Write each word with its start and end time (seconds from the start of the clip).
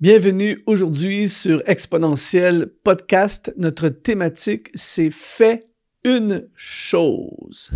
Bienvenue 0.00 0.62
aujourd'hui 0.66 1.28
sur 1.28 1.60
Exponentiel 1.66 2.70
Podcast. 2.84 3.52
Notre 3.56 3.88
thématique, 3.88 4.70
c'est 4.76 5.10
fait 5.10 5.66
une 6.04 6.48
chose. 6.54 7.72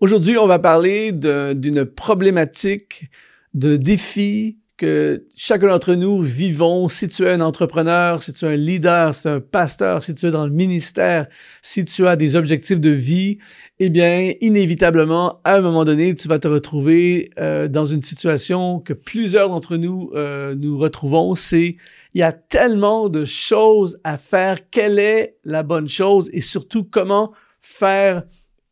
Aujourd'hui, 0.00 0.36
on 0.36 0.48
va 0.48 0.58
parler 0.58 1.12
d'une 1.12 1.84
problématique, 1.84 3.08
de 3.54 3.76
défi 3.76 4.58
que 4.76 5.24
chacun 5.36 5.68
d'entre 5.68 5.94
nous 5.94 6.20
vivons, 6.20 6.88
si 6.88 7.08
tu 7.08 7.24
es 7.24 7.30
un 7.30 7.40
entrepreneur, 7.40 8.22
si 8.22 8.32
tu 8.32 8.44
es 8.44 8.48
un 8.48 8.56
leader, 8.56 9.14
si 9.14 9.22
tu 9.22 9.28
es 9.28 9.30
un 9.30 9.40
pasteur, 9.40 10.02
si 10.02 10.14
tu 10.14 10.26
es 10.26 10.30
dans 10.30 10.44
le 10.44 10.52
ministère, 10.52 11.26
si 11.62 11.84
tu 11.84 12.06
as 12.08 12.16
des 12.16 12.34
objectifs 12.34 12.80
de 12.80 12.90
vie, 12.90 13.38
eh 13.78 13.88
bien, 13.88 14.32
inévitablement, 14.40 15.40
à 15.44 15.56
un 15.56 15.60
moment 15.60 15.84
donné, 15.84 16.14
tu 16.14 16.26
vas 16.26 16.40
te 16.40 16.48
retrouver 16.48 17.30
euh, 17.38 17.68
dans 17.68 17.86
une 17.86 18.02
situation 18.02 18.80
que 18.80 18.92
plusieurs 18.92 19.48
d'entre 19.48 19.76
nous 19.76 20.10
euh, 20.14 20.54
nous 20.56 20.76
retrouvons, 20.78 21.34
c'est 21.34 21.76
il 22.14 22.20
y 22.20 22.22
a 22.22 22.32
tellement 22.32 23.08
de 23.08 23.24
choses 23.24 23.98
à 24.04 24.18
faire, 24.18 24.70
quelle 24.70 24.98
est 24.98 25.36
la 25.44 25.62
bonne 25.62 25.88
chose? 25.88 26.30
Et 26.32 26.40
surtout 26.40 26.84
comment 26.84 27.32
faire 27.60 28.24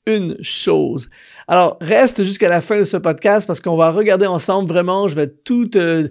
une 0.07 0.37
chose. 0.41 1.09
Alors, 1.47 1.77
reste 1.81 2.23
jusqu'à 2.25 2.49
la 2.49 2.61
fin 2.61 2.79
de 2.79 2.85
ce 2.85 2.97
podcast 2.97 3.47
parce 3.47 3.61
qu'on 3.61 3.77
va 3.77 3.91
regarder 3.91 4.27
ensemble 4.27 4.69
vraiment, 4.69 5.09
je 5.09 5.15
vais 5.15 5.29
tout 5.29 5.67
te, 5.67 6.11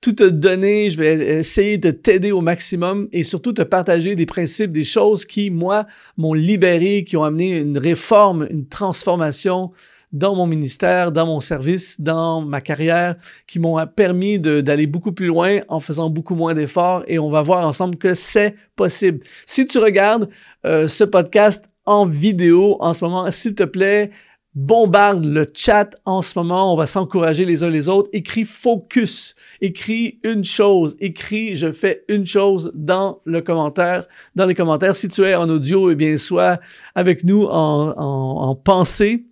tout 0.00 0.12
donner, 0.12 0.90
je 0.90 0.98
vais 0.98 1.38
essayer 1.38 1.78
de 1.78 1.90
t'aider 1.90 2.32
au 2.32 2.40
maximum 2.40 3.08
et 3.12 3.24
surtout 3.24 3.52
te 3.52 3.62
partager 3.62 4.14
des 4.14 4.26
principes, 4.26 4.72
des 4.72 4.84
choses 4.84 5.24
qui, 5.24 5.50
moi, 5.50 5.86
m'ont 6.16 6.34
libéré, 6.34 7.04
qui 7.04 7.16
ont 7.16 7.24
amené 7.24 7.58
une 7.58 7.78
réforme, 7.78 8.46
une 8.50 8.68
transformation 8.68 9.72
dans 10.12 10.34
mon 10.34 10.46
ministère, 10.46 11.12
dans 11.12 11.26
mon 11.26 11.40
service, 11.40 12.00
dans 12.00 12.40
ma 12.40 12.60
carrière, 12.60 13.16
qui 13.46 13.58
m'ont 13.58 13.84
permis 13.86 14.38
d'aller 14.38 14.86
beaucoup 14.86 15.12
plus 15.12 15.26
loin 15.26 15.60
en 15.68 15.80
faisant 15.80 16.08
beaucoup 16.08 16.36
moins 16.36 16.54
d'efforts 16.54 17.02
et 17.08 17.18
on 17.18 17.30
va 17.30 17.42
voir 17.42 17.66
ensemble 17.66 17.96
que 17.96 18.14
c'est 18.14 18.54
possible. 18.76 19.20
Si 19.44 19.66
tu 19.66 19.78
regardes 19.78 20.28
euh, 20.64 20.88
ce 20.88 21.04
podcast 21.04 21.68
en 21.86 22.06
vidéo 22.06 22.76
en 22.80 22.92
ce 22.92 23.04
moment. 23.04 23.30
S'il 23.30 23.54
te 23.54 23.62
plaît, 23.62 24.10
bombarde 24.56 25.26
le 25.26 25.46
chat 25.54 25.90
en 26.04 26.22
ce 26.22 26.38
moment. 26.38 26.72
On 26.72 26.76
va 26.76 26.86
s'encourager 26.86 27.44
les 27.44 27.62
uns 27.62 27.70
les 27.70 27.88
autres. 27.88 28.08
Écris 28.12 28.44
focus. 28.44 29.36
Écris 29.60 30.18
une 30.24 30.42
chose. 30.42 30.96
Écris 30.98 31.54
je 31.54 31.70
fais 31.70 32.04
une 32.08 32.26
chose 32.26 32.72
dans 32.74 33.20
le 33.24 33.42
commentaire, 33.42 34.06
dans 34.34 34.46
les 34.46 34.54
commentaires. 34.54 34.96
Si 34.96 35.08
tu 35.08 35.22
es 35.22 35.34
en 35.34 35.48
audio, 35.48 35.90
eh 35.90 35.94
bien, 35.94 36.16
sois 36.18 36.58
avec 36.94 37.22
nous 37.22 37.44
en, 37.44 37.94
en, 37.96 38.54
pensée. 38.56 39.26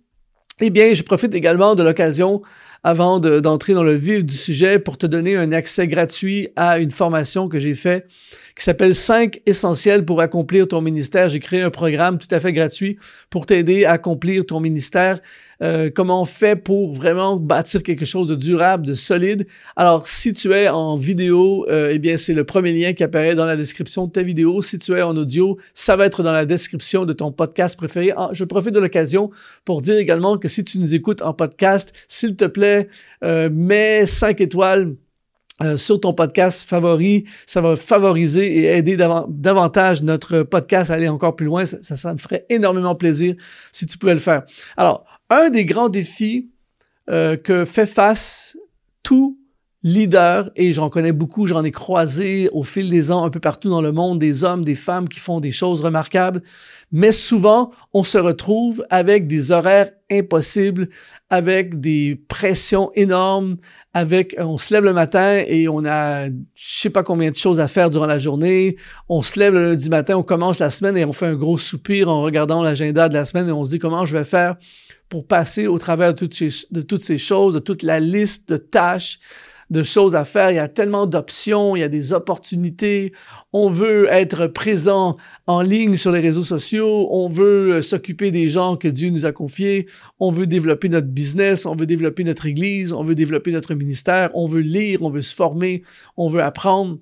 Eh 0.61 0.69
bien, 0.69 0.93
je 0.93 1.03
profite 1.03 1.33
également 1.33 1.75
de 1.75 1.83
l'occasion 1.83 2.41
avant 2.83 3.19
d'entrer 3.19 3.73
dans 3.73 3.83
le 3.83 3.95
vif 3.95 4.23
du 4.23 4.35
sujet 4.35 4.77
pour 4.77 4.97
te 4.97 5.07
donner 5.07 5.35
un 5.35 5.51
accès 5.51 5.87
gratuit 5.87 6.49
à 6.55 6.77
une 6.77 6.91
formation 6.91 7.49
que 7.49 7.57
j'ai 7.57 7.73
faite 7.73 8.07
qui 8.55 8.63
s'appelle 8.63 8.95
5 8.95 9.41
essentiels 9.45 10.05
pour 10.05 10.21
accomplir 10.21 10.67
ton 10.67 10.81
ministère. 10.81 11.27
J'ai 11.27 11.39
créé 11.39 11.61
un 11.61 11.69
programme 11.69 12.17
tout 12.17 12.27
à 12.31 12.39
fait 12.39 12.53
gratuit 12.53 12.97
pour 13.29 13.45
t'aider 13.45 13.85
à 13.85 13.93
accomplir 13.93 14.45
ton 14.45 14.61
ministère. 14.61 15.19
Euh, 15.61 15.89
comment 15.93 16.21
on 16.21 16.25
fait 16.25 16.55
pour 16.55 16.93
vraiment 16.93 17.37
bâtir 17.37 17.83
quelque 17.83 18.05
chose 18.05 18.27
de 18.27 18.35
durable, 18.35 18.85
de 18.85 18.93
solide? 18.93 19.45
Alors, 19.75 20.07
si 20.07 20.33
tu 20.33 20.53
es 20.53 20.69
en 20.69 20.95
vidéo, 20.97 21.65
euh, 21.69 21.91
eh 21.93 21.99
bien, 21.99 22.17
c'est 22.17 22.33
le 22.33 22.45
premier 22.45 22.71
lien 22.71 22.93
qui 22.93 23.03
apparaît 23.03 23.35
dans 23.35 23.45
la 23.45 23.57
description 23.57 24.07
de 24.07 24.11
ta 24.11 24.23
vidéo. 24.23 24.61
Si 24.61 24.79
tu 24.79 24.93
es 24.93 25.01
en 25.01 25.15
audio, 25.15 25.57
ça 25.73 25.95
va 25.95 26.05
être 26.05 26.23
dans 26.23 26.33
la 26.33 26.45
description 26.45 27.05
de 27.05 27.13
ton 27.13 27.31
podcast 27.31 27.77
préféré. 27.77 28.13
Ah, 28.15 28.29
je 28.31 28.43
profite 28.45 28.73
de 28.73 28.79
l'occasion 28.79 29.31
pour 29.65 29.81
dire 29.81 29.97
également 29.97 30.37
que 30.37 30.47
si 30.47 30.63
tu 30.63 30.79
nous 30.79 30.95
écoutes 30.95 31.21
en 31.21 31.33
podcast, 31.33 31.93
s'il 32.07 32.35
te 32.35 32.45
plaît, 32.45 32.87
euh, 33.23 33.49
mets 33.51 34.05
5 34.05 34.39
étoiles 34.41 34.95
euh, 35.61 35.77
sur 35.77 35.99
ton 36.01 36.13
podcast 36.13 36.67
favori. 36.67 37.25
Ça 37.47 37.61
va 37.61 37.75
favoriser 37.75 38.57
et 38.57 38.77
aider 38.77 38.97
davantage 38.97 40.03
notre 40.03 40.41
podcast 40.41 40.91
à 40.91 40.95
aller 40.95 41.07
encore 41.07 41.35
plus 41.35 41.45
loin. 41.45 41.65
Ça, 41.65 41.95
ça, 41.95 42.13
me 42.13 42.19
ferait 42.19 42.45
énormément 42.49 42.95
plaisir 42.95 43.35
si 43.71 43.85
tu 43.85 43.97
pouvais 43.97 44.13
le 44.13 44.19
faire. 44.19 44.43
Alors, 44.75 45.05
un 45.29 45.49
des 45.49 45.63
grands 45.63 45.89
défis 45.89 46.49
euh, 47.09 47.37
que 47.37 47.65
fait 47.65 47.85
face 47.85 48.57
tout 49.01 49.37
leader, 49.85 50.49
et 50.55 50.73
j'en 50.73 50.89
connais 50.89 51.11
beaucoup, 51.11 51.45
j'en 51.45 51.63
ai 51.63 51.69
croisé 51.69 52.49
au 52.53 52.63
fil 52.63 52.89
des 52.89 53.11
ans 53.11 53.23
un 53.23 53.29
peu 53.29 53.39
partout 53.39 53.69
dans 53.69 53.83
le 53.83 53.91
monde, 53.91 54.17
des 54.17 54.43
hommes, 54.43 54.63
des 54.63 54.73
femmes 54.73 55.07
qui 55.07 55.19
font 55.19 55.39
des 55.39 55.51
choses 55.51 55.81
remarquables, 55.81 56.41
mais 56.91 57.11
souvent, 57.11 57.69
on 57.93 58.03
se 58.03 58.17
retrouve 58.17 58.83
avec 58.89 59.27
des 59.27 59.51
horaires 59.51 59.91
impossibles, 60.11 60.89
avec 61.29 61.79
des 61.79 62.19
pressions 62.27 62.89
énormes, 62.95 63.57
avec, 63.93 64.35
on 64.39 64.57
se 64.57 64.73
lève 64.73 64.85
le 64.85 64.93
matin 64.93 65.43
et 65.45 65.67
on 65.67 65.85
a, 65.85 66.29
je 66.29 66.33
sais 66.55 66.89
pas 66.89 67.03
combien 67.03 67.29
de 67.29 67.35
choses 67.35 67.59
à 67.59 67.67
faire 67.67 67.91
durant 67.91 68.07
la 68.07 68.17
journée. 68.17 68.77
On 69.07 69.21
se 69.21 69.39
lève 69.39 69.53
le 69.53 69.65
lundi 69.65 69.89
matin, 69.91 70.15
on 70.15 70.23
commence 70.23 70.57
la 70.57 70.71
semaine 70.71 70.97
et 70.97 71.05
on 71.05 71.13
fait 71.13 71.27
un 71.27 71.35
gros 71.35 71.59
soupir 71.59 72.09
en 72.09 72.23
regardant 72.23 72.63
l'agenda 72.63 73.07
de 73.07 73.13
la 73.13 73.25
semaine 73.25 73.49
et 73.49 73.51
on 73.51 73.65
se 73.65 73.69
dit 73.69 73.79
comment 73.79 74.07
je 74.07 74.17
vais 74.17 74.23
faire 74.23 74.55
pour 75.09 75.27
passer 75.27 75.67
au 75.67 75.77
travers 75.77 76.15
de 76.15 76.17
toutes 76.17 76.33
ces, 76.33 76.49
de 76.71 76.81
toutes 76.81 77.01
ces 77.01 77.19
choses, 77.19 77.53
de 77.53 77.59
toute 77.59 77.83
la 77.83 77.99
liste 77.99 78.49
de 78.49 78.57
tâches 78.57 79.19
de 79.69 79.83
choses 79.83 80.15
à 80.15 80.25
faire, 80.25 80.51
il 80.51 80.55
y 80.55 80.59
a 80.59 80.67
tellement 80.67 81.07
d'options, 81.07 81.75
il 81.75 81.79
y 81.79 81.83
a 81.83 81.89
des 81.89 82.13
opportunités. 82.13 83.11
On 83.53 83.69
veut 83.69 84.07
être 84.09 84.47
présent 84.47 85.17
en 85.47 85.61
ligne 85.61 85.95
sur 85.95 86.11
les 86.11 86.19
réseaux 86.19 86.43
sociaux, 86.43 87.07
on 87.11 87.29
veut 87.29 87.75
euh, 87.75 87.81
s'occuper 87.81 88.31
des 88.31 88.47
gens 88.47 88.75
que 88.75 88.87
Dieu 88.87 89.09
nous 89.09 89.25
a 89.25 89.31
confiés, 89.31 89.87
on 90.19 90.31
veut 90.31 90.47
développer 90.47 90.89
notre 90.89 91.07
business, 91.07 91.65
on 91.65 91.75
veut 91.75 91.85
développer 91.85 92.23
notre 92.23 92.45
église, 92.45 92.93
on 92.93 93.03
veut 93.03 93.15
développer 93.15 93.51
notre 93.51 93.73
ministère, 93.73 94.29
on 94.33 94.47
veut 94.47 94.61
lire, 94.61 95.01
on 95.01 95.09
veut 95.09 95.21
se 95.21 95.33
former, 95.33 95.83
on 96.17 96.29
veut 96.29 96.41
apprendre. 96.41 96.99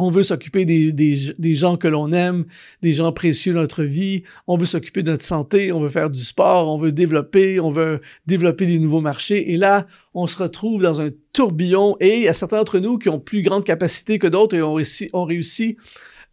On 0.00 0.10
veut 0.10 0.22
s'occuper 0.22 0.64
des, 0.64 1.54
gens 1.54 1.76
que 1.76 1.88
l'on 1.88 2.12
aime, 2.12 2.46
des 2.82 2.94
gens 2.94 3.12
précieux 3.12 3.52
dans 3.52 3.60
notre 3.60 3.84
vie. 3.84 4.22
On 4.46 4.56
veut 4.56 4.66
s'occuper 4.66 5.02
de 5.02 5.10
notre 5.10 5.24
santé, 5.24 5.72
on 5.72 5.80
veut 5.80 5.88
faire 5.88 6.10
du 6.10 6.22
sport, 6.22 6.72
on 6.72 6.78
veut 6.78 6.92
développer, 6.92 7.60
on 7.60 7.70
veut 7.70 8.00
développer 8.26 8.66
des 8.66 8.78
nouveaux 8.78 9.00
marchés. 9.00 9.52
Et 9.52 9.56
là, 9.56 9.86
on 10.14 10.26
se 10.26 10.42
retrouve 10.42 10.82
dans 10.82 11.00
un 11.00 11.10
tourbillon. 11.32 11.96
Et 12.00 12.16
il 12.16 12.22
y 12.22 12.28
a 12.28 12.34
certains 12.34 12.56
d'entre 12.56 12.78
nous 12.78 12.98
qui 12.98 13.08
ont 13.08 13.20
plus 13.20 13.42
grande 13.42 13.64
capacité 13.64 14.18
que 14.18 14.26
d'autres 14.26 14.56
et 14.56 14.62
ont 14.62 14.74
réussi, 14.74 15.10
ont 15.12 15.24
réussi 15.24 15.76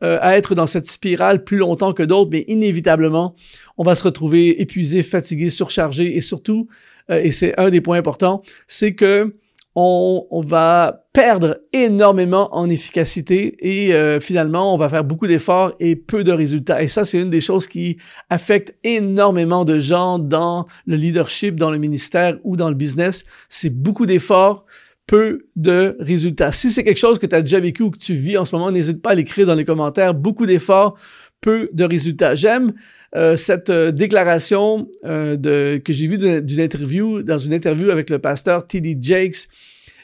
euh, 0.03 0.17
à 0.21 0.37
être 0.37 0.53
dans 0.53 0.67
cette 0.67 0.85
spirale 0.85 1.43
plus 1.43 1.57
longtemps 1.57 1.91
que 1.91 2.03
d'autres, 2.03 2.29
mais 2.31 2.45
inévitablement, 2.47 3.35
on 3.77 3.83
va 3.83 3.95
se 3.95 4.03
retrouver 4.03 4.61
épuisé, 4.61 5.01
fatigué, 5.03 5.49
surchargé. 5.49 6.15
Et 6.15 6.21
surtout, 6.21 6.67
euh, 7.09 7.19
et 7.21 7.31
c'est 7.31 7.59
un 7.59 7.69
des 7.69 7.81
points 7.81 7.97
importants, 7.97 8.43
c'est 8.67 8.93
que 8.93 9.35
on, 9.79 10.41
va 10.41 11.03
perdre 11.13 11.59
énormément 11.71 12.49
en 12.55 12.67
efficacité 12.67 13.55
et 13.59 13.93
euh, 13.93 14.19
finalement, 14.19 14.73
on 14.73 14.77
va 14.77 14.89
faire 14.89 15.03
beaucoup 15.03 15.27
d'efforts 15.27 15.71
et 15.79 15.95
peu 15.95 16.23
de 16.23 16.31
résultats. 16.31 16.81
Et 16.81 16.87
ça, 16.87 17.05
c'est 17.05 17.21
une 17.21 17.29
des 17.29 17.41
choses 17.41 17.67
qui 17.67 17.97
affecte 18.31 18.75
énormément 18.83 19.65
de 19.65 19.77
gens 19.77 20.17
dans 20.17 20.65
le 20.87 20.95
leadership, 20.95 21.57
dans 21.57 21.69
le 21.69 21.77
ministère 21.77 22.39
ou 22.43 22.55
dans 22.55 22.69
le 22.69 22.75
business. 22.75 23.23
C'est 23.49 23.69
beaucoup 23.69 24.07
d'efforts, 24.07 24.65
peu 25.05 25.45
de 25.55 25.95
résultats. 25.99 26.51
Si 26.51 26.71
c'est 26.71 26.83
quelque 26.83 26.97
chose 26.97 27.19
que 27.19 27.27
tu 27.27 27.35
as 27.35 27.43
déjà 27.43 27.59
vécu 27.59 27.83
ou 27.83 27.91
que 27.91 27.99
tu 27.99 28.15
vis 28.15 28.39
en 28.39 28.45
ce 28.45 28.55
moment, 28.55 28.71
n'hésite 28.71 29.03
pas 29.03 29.11
à 29.11 29.15
l'écrire 29.15 29.45
dans 29.45 29.55
les 29.55 29.65
commentaires. 29.65 30.15
Beaucoup 30.15 30.47
d'efforts, 30.47 30.97
peu 31.41 31.69
de 31.73 31.83
résultats. 31.83 32.35
J'aime 32.35 32.73
euh, 33.15 33.37
cette 33.37 33.69
euh, 33.69 33.91
déclaration 33.91 34.89
euh, 35.05 35.35
de, 35.35 35.81
que 35.83 35.93
j'ai 35.93 36.07
vue 36.07 36.17
d'une 36.17 36.59
interview, 36.59 37.23
dans 37.23 37.37
une 37.37 37.53
interview 37.53 37.89
avec 37.89 38.09
le 38.09 38.19
pasteur 38.19 38.67
T.D. 38.67 38.97
Jakes, 39.01 39.47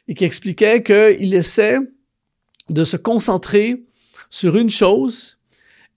et 0.07 0.13
qui 0.13 0.25
expliquait 0.25 0.83
qu'il 0.83 1.33
essaie 1.33 1.79
de 2.69 2.83
se 2.83 2.97
concentrer 2.97 3.83
sur 4.29 4.57
une 4.57 4.69
chose 4.69 5.39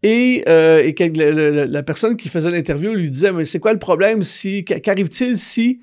et, 0.03 0.45
et 0.47 0.95
que 0.95 1.67
la 1.69 1.83
personne 1.83 2.17
qui 2.17 2.29
faisait 2.29 2.51
l'interview 2.51 2.95
lui 2.95 3.11
disait, 3.11 3.33
mais 3.33 3.45
c'est 3.45 3.59
quoi 3.59 3.73
le 3.73 3.81
problème 3.81 4.23
si, 4.23 4.65
qu'arrive-t-il 4.65 5.39
si 5.39 5.81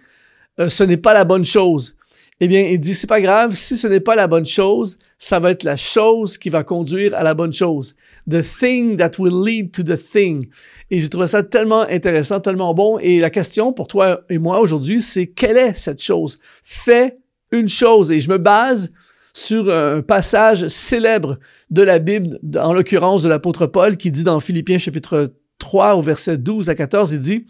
ce 0.57 0.83
n'est 0.83 0.97
pas 0.97 1.13
la 1.13 1.25
bonne 1.25 1.43
chose? 1.43 1.95
Eh 2.43 2.47
bien, 2.49 2.59
il 2.59 2.77
dit, 2.77 2.93
c'est 2.93 3.07
pas 3.07 3.21
grave, 3.21 3.55
si 3.55 3.77
ce 3.77 3.87
n'est 3.87 4.01
pas 4.01 4.15
la 4.15 4.27
bonne 4.27 4.45
chose, 4.45 4.99
ça 5.17 5.39
va 5.39 5.51
être 5.51 5.63
la 5.63 5.77
chose 5.77 6.37
qui 6.37 6.49
va 6.49 6.65
conduire 6.65 7.15
à 7.15 7.23
la 7.23 7.33
bonne 7.33 7.53
chose. 7.53 7.95
The 8.29 8.41
thing 8.41 8.97
that 8.97 9.11
will 9.17 9.45
lead 9.45 9.71
to 9.71 9.81
the 9.81 9.95
thing. 9.95 10.49
Et 10.91 10.99
j'ai 10.99 11.07
trouvé 11.07 11.27
ça 11.27 11.41
tellement 11.43 11.83
intéressant, 11.83 12.41
tellement 12.41 12.73
bon. 12.73 12.99
Et 12.99 13.21
la 13.21 13.29
question 13.29 13.71
pour 13.71 13.87
toi 13.87 14.25
et 14.29 14.39
moi 14.39 14.59
aujourd'hui, 14.59 14.99
c'est 14.99 15.27
quelle 15.27 15.55
est 15.55 15.73
cette 15.73 16.01
chose? 16.01 16.37
Fais 16.65 17.17
une 17.51 17.69
chose. 17.69 18.11
Et 18.11 18.19
je 18.19 18.29
me 18.29 18.37
base 18.37 18.91
sur 19.33 19.73
un 19.73 20.01
passage 20.01 20.67
célèbre 20.67 21.39
de 21.69 21.81
la 21.81 21.99
Bible, 21.99 22.39
en 22.59 22.73
l'occurrence 22.73 23.23
de 23.23 23.29
l'apôtre 23.29 23.67
Paul, 23.67 23.95
qui 23.95 24.11
dit 24.11 24.25
dans 24.25 24.41
Philippiens 24.41 24.79
chapitre 24.79 25.33
3 25.59 25.95
au 25.95 26.01
verset 26.01 26.37
12 26.37 26.67
à 26.67 26.75
14, 26.75 27.13
il 27.13 27.19
dit, 27.19 27.45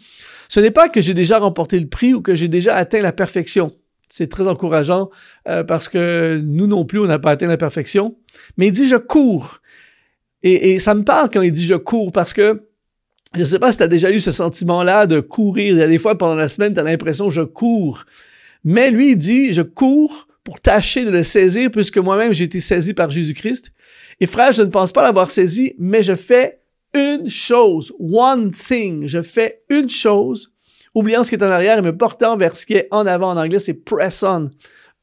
Ce 0.48 0.60
n'est 0.60 0.70
pas 0.70 0.88
que 0.88 1.02
j'ai 1.02 1.14
déjà 1.14 1.40
remporté 1.40 1.80
le 1.80 1.88
prix 1.88 2.14
ou 2.14 2.22
que 2.22 2.36
j'ai 2.36 2.46
déjà 2.46 2.76
atteint 2.76 3.00
la 3.00 3.10
perfection 3.10 3.72
c'est 4.08 4.28
très 4.28 4.48
encourageant 4.48 5.10
euh, 5.48 5.64
parce 5.64 5.88
que 5.88 6.40
nous 6.44 6.66
non 6.66 6.84
plus, 6.84 7.00
on 7.00 7.06
n'a 7.06 7.18
pas 7.18 7.32
atteint 7.32 7.46
la 7.46 7.56
perfection. 7.56 8.16
Mais 8.56 8.68
il 8.68 8.72
dit 8.72 8.86
je 8.86 8.96
cours. 8.96 9.60
Et, 10.42 10.78
ça 10.78 10.94
me 10.94 11.04
parle 11.04 11.30
quand 11.32 11.40
il 11.40 11.52
dit 11.52 11.64
je 11.64 11.74
cours 11.74 12.12
parce 12.12 12.34
que 12.34 12.60
Je 13.34 13.40
ne 13.40 13.44
sais 13.44 13.58
pas 13.58 13.72
si 13.72 13.78
tu 13.78 13.84
as 13.84 13.88
déjà 13.88 14.12
eu 14.12 14.20
ce 14.20 14.30
sentiment-là 14.30 15.06
de 15.06 15.18
courir. 15.20 15.74
Il 15.74 15.78
y 15.78 15.82
a 15.82 15.88
des 15.88 15.98
fois 15.98 16.16
pendant 16.16 16.36
la 16.36 16.48
semaine, 16.48 16.74
tu 16.74 16.80
as 16.80 16.84
l'impression 16.84 17.30
je 17.30 17.42
cours. 17.42 18.04
Mais 18.62 18.90
lui, 18.90 19.10
il 19.10 19.16
dit, 19.16 19.52
je 19.52 19.62
cours 19.62 20.28
pour 20.44 20.60
tâcher 20.60 21.04
de 21.04 21.10
le 21.10 21.22
saisir 21.22 21.70
puisque 21.70 21.98
moi-même 21.98 22.32
j'ai 22.32 22.44
été 22.44 22.60
saisi 22.60 22.94
par 22.94 23.10
Jésus-Christ. 23.10 23.72
Et 24.20 24.26
frère, 24.26 24.52
je 24.52 24.62
ne 24.62 24.70
pense 24.70 24.92
pas 24.92 25.02
l'avoir 25.02 25.30
saisi, 25.30 25.74
mais 25.78 26.02
je 26.02 26.14
fais 26.14 26.60
une 26.94 27.28
chose, 27.28 27.92
one 27.98 28.52
thing. 28.52 29.06
Je 29.06 29.22
fais 29.22 29.62
une 29.68 29.88
chose, 29.88 30.52
oubliant 30.94 31.24
ce 31.24 31.30
qui 31.30 31.34
est 31.34 31.42
en 31.42 31.50
arrière 31.50 31.78
et 31.78 31.82
me 31.82 31.96
portant 31.96 32.36
vers 32.36 32.56
ce 32.56 32.66
qui 32.66 32.74
est 32.74 32.88
en 32.90 33.06
avant. 33.06 33.30
En 33.30 33.36
anglais, 33.36 33.58
c'est 33.58 33.74
press 33.74 34.22
on. 34.22 34.50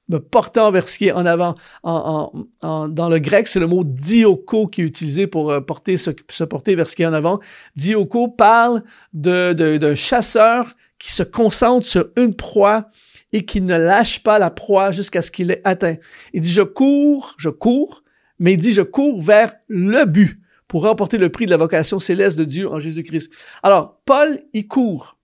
Me 0.10 0.20
portant 0.20 0.72
vers 0.72 0.90
ce 0.90 0.98
qui 0.98 1.08
est 1.08 1.12
en 1.14 1.26
avant. 1.26 1.56
En, 1.84 2.34
dans 2.62 3.10
le 3.10 3.20
grec, 3.20 3.48
c'est 3.48 3.60
le 3.60 3.68
mot 3.68 3.84
dioko 3.84 4.68
qui 4.68 4.82
est 4.82 4.86
utilisé 4.86 5.26
pour 5.26 5.52
euh, 5.52 5.62
porter, 5.62 5.96
se, 5.96 6.12
se, 6.30 6.44
porter 6.44 6.76
vers 6.76 6.90
ce 6.90 6.96
qui 6.96 7.04
est 7.04 7.06
en 7.06 7.14
avant. 7.14 7.40
Dioko 7.76 8.28
parle 8.28 8.82
d'un 9.14 9.54
de, 9.54 9.78
de, 9.78 9.96
chasseur 9.96 10.76
qui 11.00 11.14
se 11.14 11.24
concentre 11.24 11.86
sur 11.86 12.10
une 12.18 12.36
proie 12.36 12.90
et 13.32 13.46
qui 13.46 13.62
ne 13.62 13.78
lâche 13.78 14.22
pas 14.22 14.40
la 14.40 14.50
proie 14.50 14.92
jusqu'à 14.92 15.22
ce 15.22 15.32
qu'il 15.32 15.52
ait 15.52 15.62
atteint. 15.64 15.96
Il 16.34 16.42
dit, 16.42 16.52
je 16.52 16.62
cours, 16.62 17.36
je 17.38 17.50
cours, 17.50 18.04
mais 18.40 18.54
il 18.54 18.58
dit, 18.58 18.74
je 18.74 18.82
cours 18.82 19.22
vers 19.22 19.54
le 19.68 20.06
but 20.06 20.42
pour 20.68 20.84
remporter 20.84 21.18
le 21.18 21.30
prix 21.30 21.46
de 21.46 21.52
la 21.52 21.58
vocation 21.58 22.00
céleste 22.00 22.38
de 22.38 22.46
Dieu 22.46 22.70
en 22.70 22.80
Jésus-Christ. 22.80 23.34
Alors, 23.62 24.00
Paul, 24.06 24.40
il 24.54 24.68
court, 24.68 25.18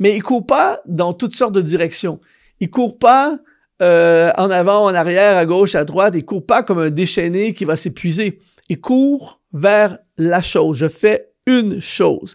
mais 0.00 0.16
il 0.16 0.22
court 0.22 0.46
pas 0.46 0.80
dans 0.86 1.12
toutes 1.12 1.36
sortes 1.36 1.54
de 1.54 1.60
directions. 1.60 2.20
Il 2.58 2.70
court 2.70 2.98
pas 2.98 3.38
euh, 3.82 4.32
en 4.36 4.50
avant, 4.50 4.84
en 4.84 4.94
arrière, 4.94 5.36
à 5.36 5.46
gauche, 5.46 5.74
à 5.74 5.84
droite. 5.84 6.14
Il 6.16 6.24
court 6.24 6.44
pas 6.44 6.62
comme 6.62 6.78
un 6.78 6.90
déchaîné 6.90 7.52
qui 7.52 7.64
va 7.64 7.76
s'épuiser. 7.76 8.40
Il 8.68 8.80
court 8.80 9.40
vers 9.52 9.98
la 10.16 10.42
chose. 10.42 10.78
Je 10.78 10.88
fais 10.88 11.30
une 11.46 11.80
chose. 11.80 12.34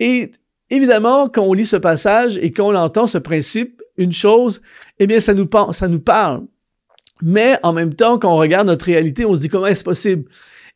Et 0.00 0.32
évidemment, 0.70 1.28
quand 1.28 1.42
on 1.42 1.52
lit 1.52 1.66
ce 1.66 1.76
passage 1.76 2.38
et 2.38 2.50
qu'on 2.50 2.74
entend 2.74 3.06
ce 3.06 3.18
principe, 3.18 3.82
une 3.96 4.12
chose, 4.12 4.60
eh 4.98 5.06
bien, 5.06 5.20
ça 5.20 5.34
nous, 5.34 5.48
ça 5.72 5.88
nous 5.88 6.00
parle. 6.00 6.42
Mais 7.22 7.58
en 7.62 7.72
même 7.72 7.94
temps, 7.94 8.18
quand 8.18 8.32
on 8.32 8.38
regarde 8.38 8.66
notre 8.66 8.86
réalité, 8.86 9.24
on 9.24 9.34
se 9.34 9.40
dit 9.40 9.48
comment 9.48 9.66
est-ce 9.66 9.84
possible? 9.84 10.24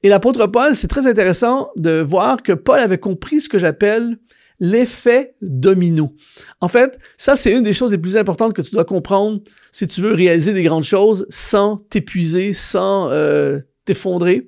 Et 0.03 0.09
l'apôtre 0.09 0.47
Paul, 0.47 0.77
c'est 0.77 0.87
très 0.87 1.07
intéressant 1.07 1.71
de 1.77 2.01
voir 2.01 2.43
que 2.43 2.53
Paul 2.53 2.79
avait 2.79 2.99
compris 2.99 3.41
ce 3.41 3.49
que 3.49 3.59
j'appelle 3.59 4.19
l'effet 4.61 5.35
domino. 5.41 6.15
En 6.61 6.69
fait, 6.69 6.99
ça, 7.17 7.37
c'est 7.37 7.53
une 7.53 7.63
des 7.63 7.73
choses 7.73 7.93
les 7.93 7.99
plus 7.99 8.17
importantes 8.17 8.55
que 8.55 8.63
tu 8.63 8.73
dois 8.73 8.85
comprendre 8.85 9.41
si 9.73 9.87
tu 9.87 10.01
veux 10.01 10.15
réaliser 10.15 10.53
des 10.53 10.63
grandes 10.63 10.85
choses 10.85 11.27
sans 11.29 11.77
t'épuiser, 11.77 12.53
sans 12.53 13.09
euh, 13.11 13.61
t'effondrer. 13.85 14.47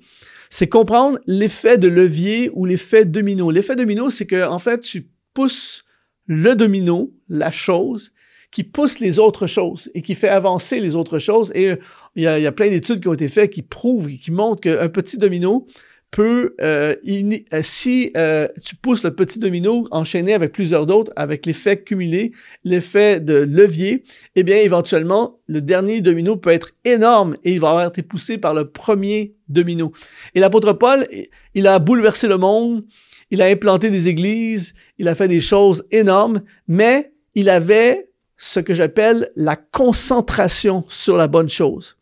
C'est 0.50 0.68
comprendre 0.68 1.18
l'effet 1.26 1.78
de 1.78 1.86
levier 1.88 2.50
ou 2.54 2.66
l'effet 2.66 3.04
domino. 3.04 3.50
L'effet 3.50 3.76
domino, 3.76 4.10
c'est 4.10 4.26
que, 4.26 4.48
en 4.48 4.58
fait, 4.58 4.80
tu 4.80 5.08
pousses 5.32 5.84
le 6.26 6.54
domino, 6.54 7.12
la 7.28 7.52
chose, 7.52 8.12
qui 8.50 8.64
pousse 8.64 8.98
les 8.98 9.20
autres 9.20 9.46
choses 9.46 9.90
et 9.94 10.02
qui 10.02 10.16
fait 10.16 10.28
avancer 10.28 10.80
les 10.80 10.96
autres 10.96 11.20
choses. 11.20 11.52
Et 11.54 11.70
euh, 11.70 11.76
il 12.16 12.24
y 12.24 12.26
a, 12.26 12.38
y 12.38 12.46
a 12.46 12.52
plein 12.52 12.68
d'études 12.68 13.00
qui 13.00 13.08
ont 13.08 13.14
été 13.14 13.28
faites 13.28 13.50
qui 13.50 13.62
prouvent 13.62 14.08
qui 14.08 14.32
montrent 14.32 14.60
qu'un 14.60 14.88
petit 14.88 15.18
domino 15.18 15.66
peut, 16.10 16.54
euh, 16.60 16.96
euh 17.04 17.62
si 17.62 18.10
euh, 18.16 18.48
tu 18.62 18.76
pousses 18.76 19.04
le 19.04 19.14
petit 19.14 19.38
domino 19.38 19.86
enchaîné 19.90 20.34
avec 20.34 20.52
plusieurs 20.52 20.86
d'autres, 20.86 21.12
avec 21.16 21.46
l'effet 21.46 21.82
cumulé, 21.82 22.32
l'effet 22.64 23.20
de 23.20 23.34
levier, 23.34 24.04
eh 24.34 24.42
bien 24.42 24.56
éventuellement 24.56 25.40
le 25.46 25.60
dernier 25.60 26.00
domino 26.00 26.36
peut 26.36 26.50
être 26.50 26.72
énorme 26.84 27.36
et 27.44 27.52
il 27.52 27.60
va 27.60 27.70
avoir 27.70 27.86
été 27.88 28.02
poussé 28.02 28.38
par 28.38 28.54
le 28.54 28.68
premier 28.70 29.34
domino. 29.48 29.92
Et 30.34 30.40
l'apôtre 30.40 30.72
Paul, 30.72 31.06
il 31.54 31.66
a 31.66 31.78
bouleversé 31.78 32.28
le 32.28 32.38
monde, 32.38 32.84
il 33.30 33.42
a 33.42 33.46
implanté 33.46 33.90
des 33.90 34.08
églises, 34.08 34.74
il 34.98 35.08
a 35.08 35.14
fait 35.14 35.28
des 35.28 35.40
choses 35.40 35.84
énormes, 35.90 36.42
mais 36.66 37.12
il 37.34 37.48
avait 37.48 38.08
ce 38.36 38.58
que 38.58 38.74
j'appelle 38.74 39.30
la 39.36 39.54
concentration 39.54 40.84
sur 40.88 41.16
la 41.16 41.28
bonne 41.28 41.48
chose. 41.48 41.96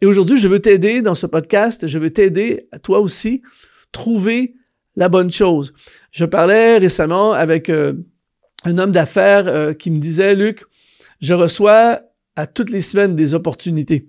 Et 0.00 0.06
aujourd'hui, 0.06 0.38
je 0.38 0.48
veux 0.48 0.60
t'aider 0.60 1.02
dans 1.02 1.14
ce 1.14 1.26
podcast, 1.26 1.86
je 1.86 1.98
veux 1.98 2.10
t'aider, 2.10 2.68
toi 2.82 3.00
aussi, 3.00 3.42
trouver 3.90 4.54
la 4.96 5.08
bonne 5.08 5.30
chose. 5.30 5.72
Je 6.10 6.24
parlais 6.24 6.78
récemment 6.78 7.32
avec 7.32 7.68
euh, 7.68 7.94
un 8.64 8.78
homme 8.78 8.92
d'affaires 8.92 9.48
euh, 9.48 9.72
qui 9.72 9.90
me 9.90 9.98
disait, 9.98 10.34
Luc, 10.34 10.64
je 11.20 11.34
reçois 11.34 12.00
à 12.36 12.46
toutes 12.46 12.70
les 12.70 12.80
semaines 12.80 13.16
des 13.16 13.34
opportunités. 13.34 14.08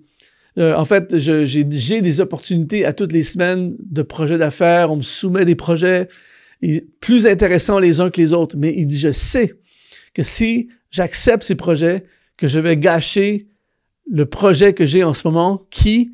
Euh, 0.58 0.74
en 0.74 0.84
fait, 0.84 1.18
j'ai 1.18 1.64
des 1.64 2.20
opportunités 2.20 2.84
à 2.84 2.92
toutes 2.92 3.12
les 3.12 3.22
semaines 3.22 3.76
de 3.78 4.02
projets 4.02 4.38
d'affaires. 4.38 4.92
On 4.92 4.96
me 4.96 5.02
soumet 5.02 5.44
des 5.44 5.54
projets 5.54 6.08
plus 7.00 7.26
intéressants 7.26 7.78
les 7.78 8.00
uns 8.00 8.10
que 8.10 8.20
les 8.20 8.32
autres. 8.32 8.56
Mais 8.56 8.74
il 8.76 8.86
dit, 8.86 8.98
je 8.98 9.12
sais 9.12 9.54
que 10.14 10.22
si 10.22 10.68
j'accepte 10.90 11.42
ces 11.42 11.54
projets, 11.54 12.04
que 12.36 12.48
je 12.48 12.58
vais 12.58 12.76
gâcher 12.76 13.48
le 14.10 14.26
projet 14.26 14.74
que 14.74 14.86
j'ai 14.86 15.04
en 15.04 15.14
ce 15.14 15.26
moment 15.26 15.66
qui, 15.70 16.12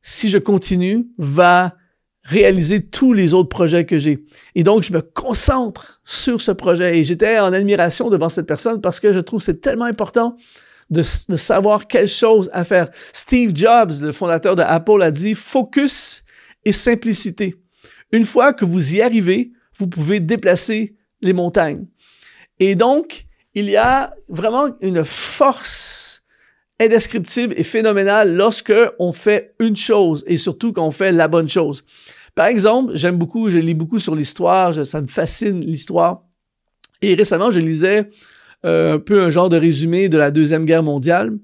si 0.00 0.30
je 0.30 0.38
continue, 0.38 1.06
va 1.18 1.76
réaliser 2.22 2.84
tous 2.84 3.12
les 3.12 3.34
autres 3.34 3.48
projets 3.48 3.84
que 3.84 3.98
j'ai. 3.98 4.24
Et 4.54 4.64
donc, 4.64 4.82
je 4.82 4.92
me 4.92 5.00
concentre 5.00 6.00
sur 6.04 6.40
ce 6.40 6.50
projet 6.50 6.98
et 6.98 7.04
j'étais 7.04 7.38
en 7.38 7.52
admiration 7.52 8.10
devant 8.10 8.28
cette 8.28 8.46
personne 8.46 8.80
parce 8.80 8.98
que 8.98 9.12
je 9.12 9.20
trouve 9.20 9.40
c'est 9.40 9.60
tellement 9.60 9.84
important 9.84 10.36
de, 10.90 11.02
savoir 11.02 11.86
quelle 11.86 12.08
chose 12.08 12.50
à 12.52 12.64
faire. 12.64 12.88
Steve 13.12 13.52
Jobs, 13.54 13.92
le 14.00 14.12
fondateur 14.12 14.56
de 14.56 14.62
Apple, 14.62 15.02
a 15.02 15.10
dit 15.10 15.34
focus 15.34 16.24
et 16.64 16.72
simplicité. 16.72 17.56
Une 18.12 18.24
fois 18.24 18.52
que 18.52 18.64
vous 18.64 18.94
y 18.94 19.02
arrivez, 19.02 19.52
vous 19.78 19.86
pouvez 19.86 20.20
déplacer 20.20 20.96
les 21.20 21.32
montagnes. 21.32 21.86
Et 22.60 22.74
donc, 22.74 23.26
il 23.54 23.68
y 23.68 23.76
a 23.76 24.14
vraiment 24.28 24.68
une 24.80 25.04
force 25.04 26.05
indescriptible 26.80 27.54
et 27.56 27.62
phénoménale 27.62 28.36
lorsque 28.36 28.74
on 28.98 29.12
fait 29.12 29.54
une 29.58 29.76
chose 29.76 30.24
et 30.26 30.36
surtout 30.36 30.72
quand 30.72 30.86
on 30.86 30.90
fait 30.90 31.12
la 31.12 31.28
bonne 31.28 31.48
chose. 31.48 31.84
Par 32.34 32.46
exemple, 32.46 32.92
j'aime 32.94 33.16
beaucoup, 33.16 33.48
je 33.48 33.58
lis 33.58 33.74
beaucoup 33.74 33.98
sur 33.98 34.14
l'histoire, 34.14 34.86
ça 34.86 35.00
me 35.00 35.06
fascine 35.06 35.60
l'histoire. 35.60 36.22
Et 37.00 37.14
récemment, 37.14 37.50
je 37.50 37.60
lisais 37.60 38.10
euh, 38.64 38.94
un 38.94 38.98
peu 38.98 39.22
un 39.22 39.30
genre 39.30 39.48
de 39.48 39.56
résumé 39.56 40.08
de 40.08 40.18
la 40.18 40.30
Deuxième 40.30 40.66
Guerre 40.66 40.82
mondiale. 40.82 41.38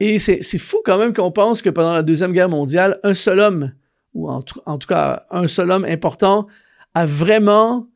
Et 0.00 0.18
c'est 0.18 0.58
fou 0.58 0.78
quand 0.84 0.98
même 0.98 1.14
qu'on 1.14 1.32
pense 1.32 1.62
que 1.62 1.70
pendant 1.70 1.92
la 1.92 2.02
Deuxième 2.02 2.32
Guerre 2.32 2.48
mondiale, 2.48 2.98
un 3.02 3.14
seul 3.14 3.40
homme, 3.40 3.72
ou 4.14 4.28
en 4.28 4.42
tout, 4.42 4.60
en 4.66 4.78
tout 4.78 4.88
cas 4.88 5.26
un 5.30 5.48
seul 5.48 5.70
homme 5.70 5.84
important, 5.84 6.48
a 6.94 7.06
vraiment 7.06 7.88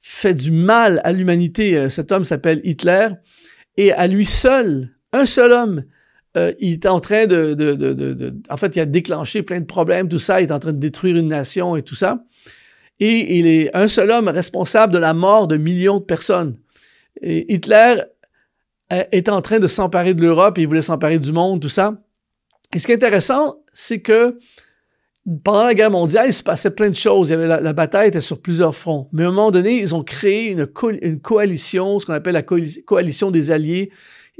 fait 0.00 0.34
du 0.34 0.50
mal 0.50 1.00
à 1.04 1.12
l'humanité. 1.12 1.76
Euh, 1.76 1.88
cet 1.90 2.12
homme 2.12 2.24
s'appelle 2.24 2.60
Hitler. 2.64 3.08
Et 3.76 3.92
à 3.92 4.06
lui 4.06 4.24
seul, 4.24 4.90
un 5.12 5.26
seul 5.26 5.52
homme, 5.52 5.84
euh, 6.36 6.52
il 6.60 6.74
est 6.74 6.86
en 6.86 7.00
train 7.00 7.26
de, 7.26 7.54
de, 7.54 7.74
de, 7.74 8.34
En 8.48 8.56
fait, 8.56 8.76
il 8.76 8.80
a 8.80 8.86
déclenché 8.86 9.42
plein 9.42 9.60
de 9.60 9.66
problèmes, 9.66 10.08
tout 10.08 10.18
ça. 10.18 10.40
Il 10.40 10.48
est 10.48 10.52
en 10.52 10.58
train 10.58 10.72
de 10.72 10.78
détruire 10.78 11.16
une 11.16 11.28
nation 11.28 11.76
et 11.76 11.82
tout 11.82 11.96
ça. 11.96 12.24
Et 13.00 13.38
il 13.38 13.46
est 13.46 13.74
un 13.74 13.88
seul 13.88 14.10
homme 14.10 14.28
responsable 14.28 14.92
de 14.92 14.98
la 14.98 15.14
mort 15.14 15.48
de 15.48 15.56
millions 15.56 15.98
de 15.98 16.04
personnes. 16.04 16.56
Et 17.22 17.52
Hitler 17.52 17.96
euh, 18.92 19.04
est 19.10 19.28
en 19.28 19.40
train 19.40 19.58
de 19.58 19.66
s'emparer 19.66 20.14
de 20.14 20.22
l'Europe 20.22 20.58
et 20.58 20.62
il 20.62 20.68
voulait 20.68 20.82
s'emparer 20.82 21.18
du 21.18 21.32
monde, 21.32 21.60
tout 21.60 21.68
ça. 21.68 21.94
Et 22.74 22.78
ce 22.78 22.86
qui 22.86 22.92
est 22.92 22.96
intéressant, 22.96 23.56
c'est 23.72 24.00
que 24.00 24.38
pendant 25.42 25.64
la 25.64 25.74
guerre 25.74 25.90
mondiale, 25.90 26.26
il 26.28 26.32
se 26.32 26.42
passait 26.42 26.70
plein 26.70 26.90
de 26.90 26.94
choses. 26.94 27.32
La, 27.32 27.72
bataille 27.72 28.08
était 28.08 28.20
sur 28.20 28.40
plusieurs 28.40 28.74
fronts. 28.74 29.08
Mais 29.12 29.24
à 29.24 29.28
un 29.28 29.30
moment 29.30 29.50
donné, 29.50 29.78
ils 29.78 29.94
ont 29.94 30.02
créé 30.02 30.50
une 30.50 31.20
coalition, 31.20 31.98
ce 31.98 32.06
qu'on 32.06 32.12
appelle 32.12 32.34
la 32.34 32.42
coalition 32.42 33.30
des 33.30 33.50
alliés. 33.50 33.90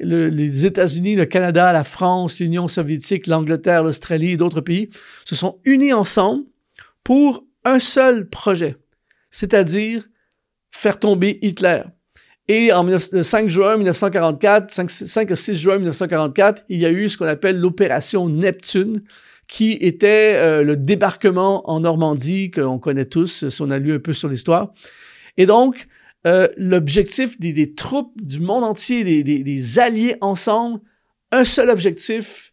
Les 0.01 0.67
États-Unis, 0.67 1.15
le 1.15 1.27
Canada, 1.27 1.73
la 1.73 1.85
France, 1.85 2.41
l'Union 2.41 2.69
soviétique, 2.69 3.27
l'Angleterre, 3.27 3.85
l'Australie 3.85 4.33
et 4.33 4.37
d'autres 4.37 4.61
pays 4.61 4.91
se 5.25 5.35
sont 5.35 5.59
unis 5.65 5.93
ensemble 5.93 6.45
pour 7.05 7.45
un 7.65 7.79
seul 7.79 8.29
projet, 8.29 8.77
c'est-à-dire 9.31 10.09
faire 10.71 10.99
tomber 10.99 11.39
Hitler. 11.43 11.83
Et 12.49 12.73
en 12.73 12.85
5 12.99 13.49
juin 13.49 13.77
1944, 13.77 14.71
5, 14.71 14.91
5 14.91 15.37
6 15.37 15.55
juin 15.55 15.77
1944, 15.77 16.65
il 16.69 16.81
y 16.81 16.87
a 16.87 16.91
eu 16.91 17.09
ce 17.09 17.17
qu'on 17.17 17.27
appelle 17.27 17.61
l'opération 17.61 18.29
Neptune, 18.29 19.03
qui 19.47 19.73
était 19.81 20.35
euh, 20.37 20.63
le 20.63 20.77
débarquement 20.77 21.69
en 21.71 21.81
Normandie, 21.81 22.51
qu'on 22.51 22.79
connaît 22.79 23.05
tous, 23.05 23.49
si 23.49 23.63
on 23.63 23.71
a 23.71 23.79
lu 23.79 23.93
un 23.93 23.99
peu 23.99 24.13
sur 24.13 24.29
l'histoire. 24.29 24.73
Et 25.37 25.47
donc, 25.47 25.87
euh, 26.27 26.49
l'objectif 26.57 27.41
des, 27.41 27.53
des, 27.53 27.75
troupes 27.75 28.13
du 28.21 28.41
monde 28.41 28.65
entier, 28.65 29.05
des, 29.05 29.23
des, 29.23 29.43
des, 29.43 29.79
alliés 29.79 30.17
ensemble, 30.21 30.81
un 31.33 31.45
seul 31.45 31.71
objectif, 31.71 32.53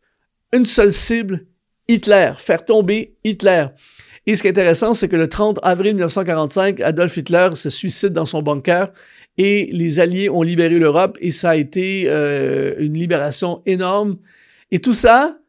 une 0.53 0.65
seule 0.65 0.93
cible, 0.93 1.45
Hitler, 1.87 2.33
faire 2.37 2.63
tomber 2.63 3.17
Hitler. 3.23 3.67
Et 4.25 4.35
ce 4.35 4.41
qui 4.41 4.47
est 4.47 4.51
intéressant, 4.51 4.93
c'est 4.93 5.07
que 5.07 5.15
le 5.15 5.29
30 5.29 5.59
avril 5.63 5.93
1945, 5.93 6.81
Adolf 6.81 7.15
Hitler 7.15 7.49
se 7.55 7.69
suicide 7.69 8.11
dans 8.11 8.25
son 8.25 8.41
bunker 8.41 8.91
et 9.37 9.69
les 9.71 9.99
Alliés 9.99 10.29
ont 10.29 10.41
libéré 10.41 10.79
l'Europe 10.79 11.17
et 11.21 11.31
ça 11.31 11.51
a 11.51 11.55
été 11.55 12.05
euh, 12.07 12.75
une 12.79 12.93
libération 12.93 13.61
énorme. 13.65 14.17
Et 14.71 14.79
tout 14.79 14.93
ça, 14.93 15.39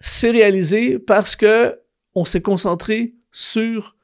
c'est 0.00 0.30
réalisé 0.30 0.98
parce 0.98 1.34
que 1.34 1.78
on 2.14 2.24
s'est 2.24 2.42
concentré 2.42 3.14
sur 3.32 3.96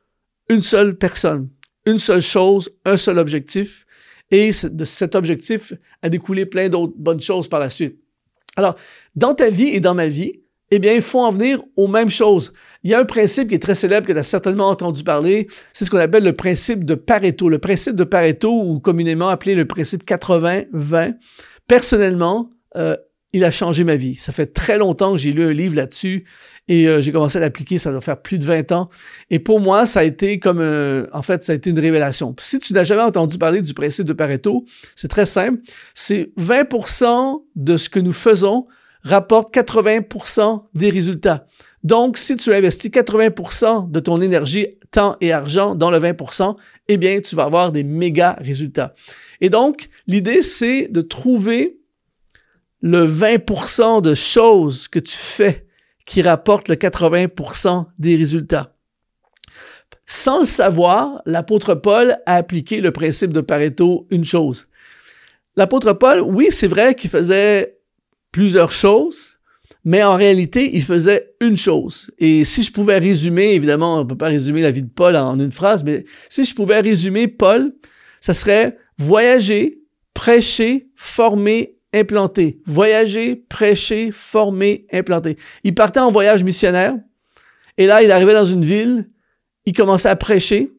une 0.48 0.62
seule 0.62 0.96
personne, 0.96 1.48
une 1.86 1.98
seule 1.98 2.20
chose, 2.20 2.70
un 2.84 2.96
seul 2.96 3.18
objectif. 3.18 3.86
Et 4.30 4.50
de 4.62 4.84
cet 4.84 5.16
objectif 5.16 5.72
a 6.02 6.08
découlé 6.08 6.46
plein 6.46 6.68
d'autres 6.68 6.94
bonnes 6.96 7.20
choses 7.20 7.48
par 7.48 7.58
la 7.58 7.68
suite. 7.68 7.98
Alors, 8.56 8.76
dans 9.16 9.34
ta 9.34 9.50
vie 9.50 9.68
et 9.68 9.80
dans 9.80 9.94
ma 9.94 10.06
vie, 10.06 10.40
eh 10.70 10.78
bien, 10.78 10.92
il 10.92 11.02
faut 11.02 11.18
en 11.20 11.32
venir 11.32 11.60
aux 11.76 11.88
mêmes 11.88 12.10
choses. 12.10 12.52
Il 12.84 12.90
y 12.90 12.94
a 12.94 13.00
un 13.00 13.04
principe 13.04 13.48
qui 13.48 13.56
est 13.56 13.60
très 13.60 13.74
célèbre 13.74 14.06
que 14.06 14.12
tu 14.12 14.18
as 14.18 14.22
certainement 14.22 14.68
entendu 14.68 15.02
parler, 15.02 15.48
c'est 15.72 15.84
ce 15.84 15.90
qu'on 15.90 15.98
appelle 15.98 16.22
le 16.22 16.32
principe 16.32 16.84
de 16.84 16.94
Pareto. 16.94 17.48
Le 17.48 17.58
principe 17.58 17.96
de 17.96 18.04
Pareto, 18.04 18.52
ou 18.52 18.78
communément 18.78 19.28
appelé 19.28 19.56
le 19.56 19.64
principe 19.64 20.04
80-20, 20.04 21.16
personnellement, 21.66 22.50
euh, 22.76 22.96
il 23.32 23.44
a 23.44 23.50
changé 23.50 23.84
ma 23.84 23.96
vie. 23.96 24.16
Ça 24.16 24.32
fait 24.32 24.46
très 24.46 24.78
longtemps 24.78 25.12
que 25.12 25.18
j'ai 25.18 25.32
lu 25.32 25.44
un 25.44 25.52
livre 25.52 25.76
là-dessus 25.76 26.24
et 26.68 26.88
euh, 26.88 27.00
j'ai 27.00 27.12
commencé 27.12 27.38
à 27.38 27.40
l'appliquer, 27.40 27.78
ça 27.78 27.90
doit 27.90 28.00
faire 28.00 28.20
plus 28.20 28.38
de 28.38 28.44
20 28.44 28.72
ans. 28.72 28.90
Et 29.30 29.38
pour 29.38 29.60
moi, 29.60 29.86
ça 29.86 30.00
a 30.00 30.04
été 30.04 30.38
comme, 30.38 30.60
euh, 30.60 31.06
en 31.12 31.22
fait, 31.22 31.44
ça 31.44 31.52
a 31.52 31.54
été 31.54 31.70
une 31.70 31.78
révélation. 31.78 32.34
Si 32.38 32.58
tu 32.58 32.72
n'as 32.72 32.84
jamais 32.84 33.02
entendu 33.02 33.38
parler 33.38 33.62
du 33.62 33.74
principe 33.74 34.06
de 34.06 34.12
Pareto, 34.12 34.64
c'est 34.96 35.08
très 35.08 35.26
simple. 35.26 35.60
C'est 35.94 36.30
20% 36.38 37.44
de 37.56 37.76
ce 37.76 37.88
que 37.88 38.00
nous 38.00 38.12
faisons 38.12 38.66
rapporte 39.02 39.54
80% 39.54 40.64
des 40.74 40.90
résultats. 40.90 41.46
Donc, 41.82 42.18
si 42.18 42.36
tu 42.36 42.52
investis 42.52 42.90
80% 42.90 43.90
de 43.90 44.00
ton 44.00 44.20
énergie, 44.20 44.66
temps 44.90 45.16
et 45.20 45.32
argent 45.32 45.74
dans 45.74 45.90
le 45.90 45.98
20%, 45.98 46.56
eh 46.88 46.96
bien, 46.96 47.20
tu 47.20 47.36
vas 47.36 47.44
avoir 47.44 47.72
des 47.72 47.84
méga 47.84 48.36
résultats. 48.40 48.94
Et 49.40 49.48
donc, 49.48 49.88
l'idée, 50.06 50.42
c'est 50.42 50.88
de 50.88 51.00
trouver 51.00 51.79
le 52.82 53.06
20% 53.06 54.02
de 54.02 54.14
choses 54.14 54.88
que 54.88 54.98
tu 54.98 55.16
fais 55.16 55.66
qui 56.06 56.22
rapportent 56.22 56.68
le 56.68 56.76
80% 56.76 57.86
des 57.98 58.16
résultats. 58.16 58.76
Sans 60.06 60.40
le 60.40 60.44
savoir, 60.44 61.22
l'apôtre 61.24 61.74
Paul 61.74 62.16
a 62.26 62.34
appliqué 62.34 62.80
le 62.80 62.90
principe 62.90 63.32
de 63.32 63.40
Pareto 63.40 64.08
une 64.10 64.24
chose. 64.24 64.66
L'apôtre 65.56 65.92
Paul, 65.92 66.20
oui, 66.20 66.48
c'est 66.50 66.66
vrai 66.66 66.94
qu'il 66.94 67.10
faisait 67.10 67.78
plusieurs 68.32 68.72
choses, 68.72 69.36
mais 69.84 70.02
en 70.02 70.16
réalité, 70.16 70.76
il 70.76 70.82
faisait 70.82 71.34
une 71.40 71.56
chose. 71.56 72.10
Et 72.18 72.44
si 72.44 72.62
je 72.62 72.72
pouvais 72.72 72.98
résumer, 72.98 73.54
évidemment, 73.54 73.96
on 73.96 73.98
ne 74.00 74.08
peut 74.08 74.16
pas 74.16 74.28
résumer 74.28 74.62
la 74.62 74.70
vie 74.70 74.82
de 74.82 74.88
Paul 74.90 75.16
en 75.16 75.38
une 75.38 75.52
phrase, 75.52 75.84
mais 75.84 76.04
si 76.28 76.44
je 76.44 76.54
pouvais 76.54 76.80
résumer 76.80 77.28
Paul, 77.28 77.72
ça 78.20 78.34
serait 78.34 78.76
voyager, 78.98 79.80
prêcher, 80.12 80.88
former 80.96 81.79
implanté. 81.92 82.60
Voyager, 82.66 83.36
prêcher, 83.36 84.10
former, 84.12 84.86
implanter. 84.92 85.36
Il 85.64 85.74
partait 85.74 86.00
en 86.00 86.10
voyage 86.10 86.44
missionnaire. 86.44 86.94
Et 87.78 87.86
là, 87.86 88.02
il 88.02 88.10
arrivait 88.10 88.34
dans 88.34 88.44
une 88.44 88.64
ville. 88.64 89.08
Il 89.66 89.72
commençait 89.72 90.08
à 90.08 90.16
prêcher. 90.16 90.70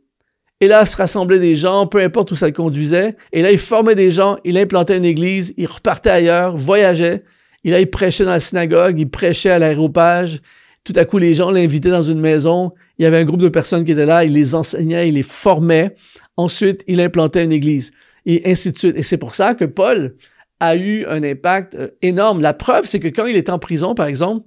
Et 0.60 0.68
là, 0.68 0.86
se 0.86 0.96
rassemblaient 0.96 1.40
des 1.40 1.56
gens, 1.56 1.88
peu 1.88 2.00
importe 2.00 2.32
où 2.32 2.36
ça 2.36 2.46
le 2.46 2.54
conduisait. 2.54 3.16
Et 3.34 3.42
là, 3.42 3.52
il 3.52 3.58
formait 3.58 3.96
des 3.96 4.12
gens. 4.12 4.38
Il 4.46 4.58
implantait 4.58 4.98
une 4.98 5.06
église. 5.06 5.54
Il 5.58 5.66
repartait 5.66 6.12
ailleurs, 6.12 6.56
voyageait. 6.56 7.24
Et 7.64 7.72
là, 7.72 7.80
il 7.80 7.90
prêchait 7.90 8.26
dans 8.26 8.32
la 8.32 8.40
synagogue. 8.40 9.00
Il 9.00 9.10
prêchait 9.10 9.50
à 9.50 9.60
l'aéropage. 9.60 10.42
Tout 10.84 10.94
à 10.96 11.06
coup, 11.06 11.18
les 11.18 11.34
gens 11.34 11.52
l'invitaient 11.52 11.90
dans 11.90 12.02
une 12.02 12.20
maison. 12.20 12.74
Il 12.98 13.04
y 13.04 13.06
avait 13.06 13.18
un 13.18 13.26
groupe 13.26 13.42
de 13.42 13.50
personnes 13.50 13.84
qui 13.86 13.92
étaient 13.92 14.06
là. 14.06 14.24
Il 14.24 14.34
les 14.34 14.54
enseignait, 14.56 15.10
il 15.10 15.16
les 15.16 15.24
formait. 15.24 15.96
Ensuite, 16.38 16.84
il 16.88 17.02
implantait 17.02 17.44
une 17.44 17.52
église. 17.52 17.92
Et 18.28 18.44
ainsi 18.50 18.72
de 18.72 18.78
suite. 18.78 18.96
Et 18.96 19.04
c'est 19.04 19.18
pour 19.18 19.34
ça 19.34 19.56
que 19.56 19.66
Paul, 19.66 20.16
a 20.62 20.76
eu 20.76 21.06
un 21.08 21.24
impact 21.24 21.76
euh, 21.76 21.90
énorme. 22.02 22.40
La 22.40 22.54
preuve, 22.54 22.86
c'est 22.86 23.00
que 23.00 23.08
quand 23.08 23.26
il 23.26 23.36
était 23.36 23.52
en 23.52 23.60
prison, 23.60 23.96
par 23.96 24.06
exemple, 24.06 24.46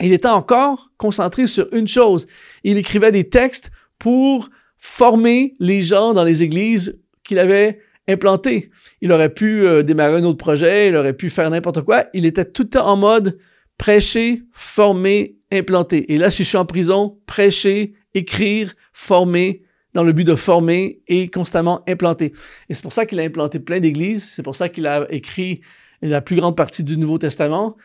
il 0.00 0.12
était 0.12 0.28
encore 0.28 0.92
concentré 0.96 1.46
sur 1.46 1.66
une 1.74 1.88
chose. 1.88 2.26
Il 2.64 2.78
écrivait 2.78 3.12
des 3.12 3.28
textes 3.28 3.70
pour 3.98 4.48
former 4.78 5.52
les 5.58 5.82
gens 5.82 6.14
dans 6.14 6.24
les 6.24 6.42
églises 6.44 6.98
qu'il 7.24 7.38
avait 7.38 7.80
implantées. 8.08 8.70
Il 9.02 9.12
aurait 9.12 9.34
pu 9.34 9.66
euh, 9.66 9.82
démarrer 9.82 10.18
un 10.18 10.24
autre 10.24 10.38
projet, 10.38 10.88
il 10.88 10.96
aurait 10.96 11.16
pu 11.16 11.28
faire 11.28 11.50
n'importe 11.50 11.82
quoi. 11.82 12.04
Il 12.14 12.24
était 12.24 12.44
tout 12.44 12.62
le 12.62 12.70
temps 12.70 12.86
en 12.86 12.96
mode 12.96 13.36
prêcher, 13.76 14.42
former, 14.52 15.36
implanter. 15.52 16.12
Et 16.12 16.16
là, 16.16 16.30
si 16.30 16.44
je 16.44 16.48
suis 16.48 16.58
en 16.58 16.64
prison, 16.64 17.18
prêcher, 17.26 17.94
écrire, 18.14 18.74
former, 18.92 19.62
dans 19.94 20.02
le 20.02 20.12
but 20.12 20.24
de 20.24 20.34
former 20.34 21.00
et 21.08 21.28
constamment 21.28 21.82
implanter. 21.88 22.32
Et 22.68 22.74
c'est 22.74 22.82
pour 22.82 22.92
ça 22.92 23.06
qu'il 23.06 23.20
a 23.20 23.22
implanté 23.22 23.58
plein 23.58 23.80
d'églises, 23.80 24.24
c'est 24.24 24.42
pour 24.42 24.56
ça 24.56 24.68
qu'il 24.68 24.86
a 24.86 25.06
écrit 25.10 25.60
la 26.02 26.20
plus 26.20 26.36
grande 26.36 26.56
partie 26.56 26.84
du 26.84 26.96
Nouveau 26.96 27.18
Testament, 27.18 27.76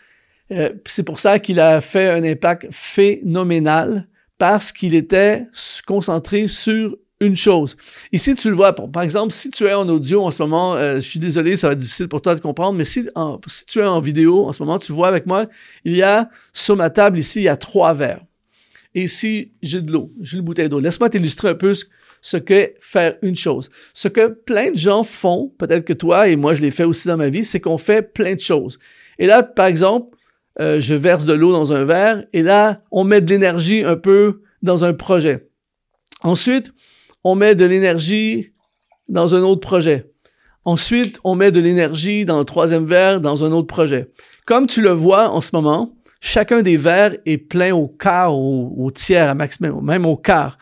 euh, 0.52 0.70
c'est 0.86 1.04
pour 1.04 1.20
ça 1.20 1.40
qu'il 1.40 1.60
a 1.60 1.82
fait 1.82 2.10
un 2.10 2.24
impact 2.24 2.68
phénoménal 2.72 4.08
parce 4.38 4.72
qu'il 4.72 4.94
était 4.94 5.48
concentré 5.88 6.48
sur 6.48 6.96
une 7.20 7.36
chose. 7.36 7.78
Ici, 8.12 8.36
tu 8.36 8.50
le 8.50 8.56
vois, 8.56 8.76
par 8.76 9.02
exemple, 9.02 9.32
si 9.32 9.50
tu 9.50 9.66
es 9.66 9.74
en 9.74 9.88
audio 9.88 10.24
en 10.24 10.32
ce 10.32 10.44
moment, 10.44 10.76
euh, 10.76 10.96
je 10.96 11.08
suis 11.08 11.20
désolé, 11.20 11.56
ça 11.56 11.68
va 11.68 11.74
être 11.74 11.80
difficile 11.80 12.10
pour 12.10 12.22
toi 12.22 12.36
de 12.36 12.42
comprendre, 12.42 12.78
mais 12.78 12.84
si, 12.84 13.08
si 13.48 13.66
tu 13.66 13.80
es 13.80 13.86
en 13.86 14.02
vidéo 14.02 14.46
en 14.48 14.54
ce 14.54 14.62
moment, 14.62 14.78
tu 14.78 14.92
vois 14.92 15.08
avec 15.08 15.26
moi, 15.26 15.46
il 15.86 15.96
y 15.96 16.04
a 16.04 16.30
sur 16.54 16.76
ma 16.76 16.90
table 16.90 17.18
ici, 17.18 17.40
il 17.40 17.44
y 17.44 17.50
a 17.50 17.58
trois 17.58 17.94
verres 17.94 18.22
et 18.96 19.04
ici, 19.04 19.52
j'ai 19.62 19.82
de 19.82 19.92
l'eau, 19.92 20.14
j'ai 20.22 20.38
une 20.38 20.44
bouteille 20.44 20.70
d'eau. 20.70 20.80
Laisse-moi 20.80 21.10
t'illustrer 21.10 21.50
un 21.50 21.56
peu 21.56 21.74
ce, 22.22 22.38
qu'est 22.38 22.76
faire 22.80 23.16
une 23.22 23.36
chose. 23.36 23.70
Ce 23.94 24.08
que 24.08 24.28
plein 24.30 24.72
de 24.72 24.78
gens 24.78 25.04
font, 25.04 25.54
peut-être 25.58 25.84
que 25.84 25.94
toi 25.94 26.30
et 26.30 26.38
moi 26.38 26.54
je 26.54 26.62
l'ai 26.62 26.72
fait 26.72 26.86
aussi 26.86 27.10
dans 27.10 27.18
ma 27.18 27.28
vie, 27.28 27.44
c'est 27.44 27.60
qu'on 27.60 27.78
fait 27.78 28.14
plein 28.14 28.36
de 28.36 28.40
choses. 28.40 28.80
Et 29.20 29.28
là, 29.28 29.44
par 29.44 29.66
exemple, 29.66 30.18
euh, 30.62 30.80
je 30.80 30.96
verse 30.96 31.26
de 31.26 31.34
l'eau 31.34 31.52
dans 31.52 31.74
un 31.74 31.84
verre 31.84 32.24
et 32.32 32.42
là, 32.42 32.82
on 32.90 33.04
met 33.04 33.20
de 33.20 33.30
l'énergie 33.30 33.84
un 33.84 33.98
peu 33.98 34.42
dans 34.62 34.86
un 34.86 34.94
projet. 34.94 35.50
Ensuite, 36.24 36.72
on 37.26 37.36
met 37.36 37.54
de 37.54 37.66
l'énergie 37.66 38.54
dans 39.10 39.36
un 39.36 39.42
autre 39.42 39.60
projet. 39.60 40.10
Ensuite, 40.64 41.20
on 41.26 41.36
met 41.36 41.52
de 41.52 41.60
l'énergie 41.60 42.24
dans 42.24 42.40
le 42.40 42.46
troisième 42.46 42.86
verre 42.86 43.20
dans 43.20 43.44
un 43.44 43.52
autre 43.52 43.68
projet. 43.68 44.10
Comme 44.48 44.68
tu 44.68 44.82
le 44.82 44.92
vois 44.92 45.30
en 45.30 45.42
ce 45.42 45.52
moment, 45.54 45.94
Chacun 46.28 46.64
des 46.64 46.76
verres 46.76 47.16
est 47.28 47.38
plein 47.38 47.76
au 47.76 47.88
quart, 47.88 48.36
au, 48.36 48.90
tiers, 48.90 49.30
à 49.30 49.36
maximum, 49.36 49.86
même 49.86 50.08
au 50.08 50.18
quart. 50.18 50.58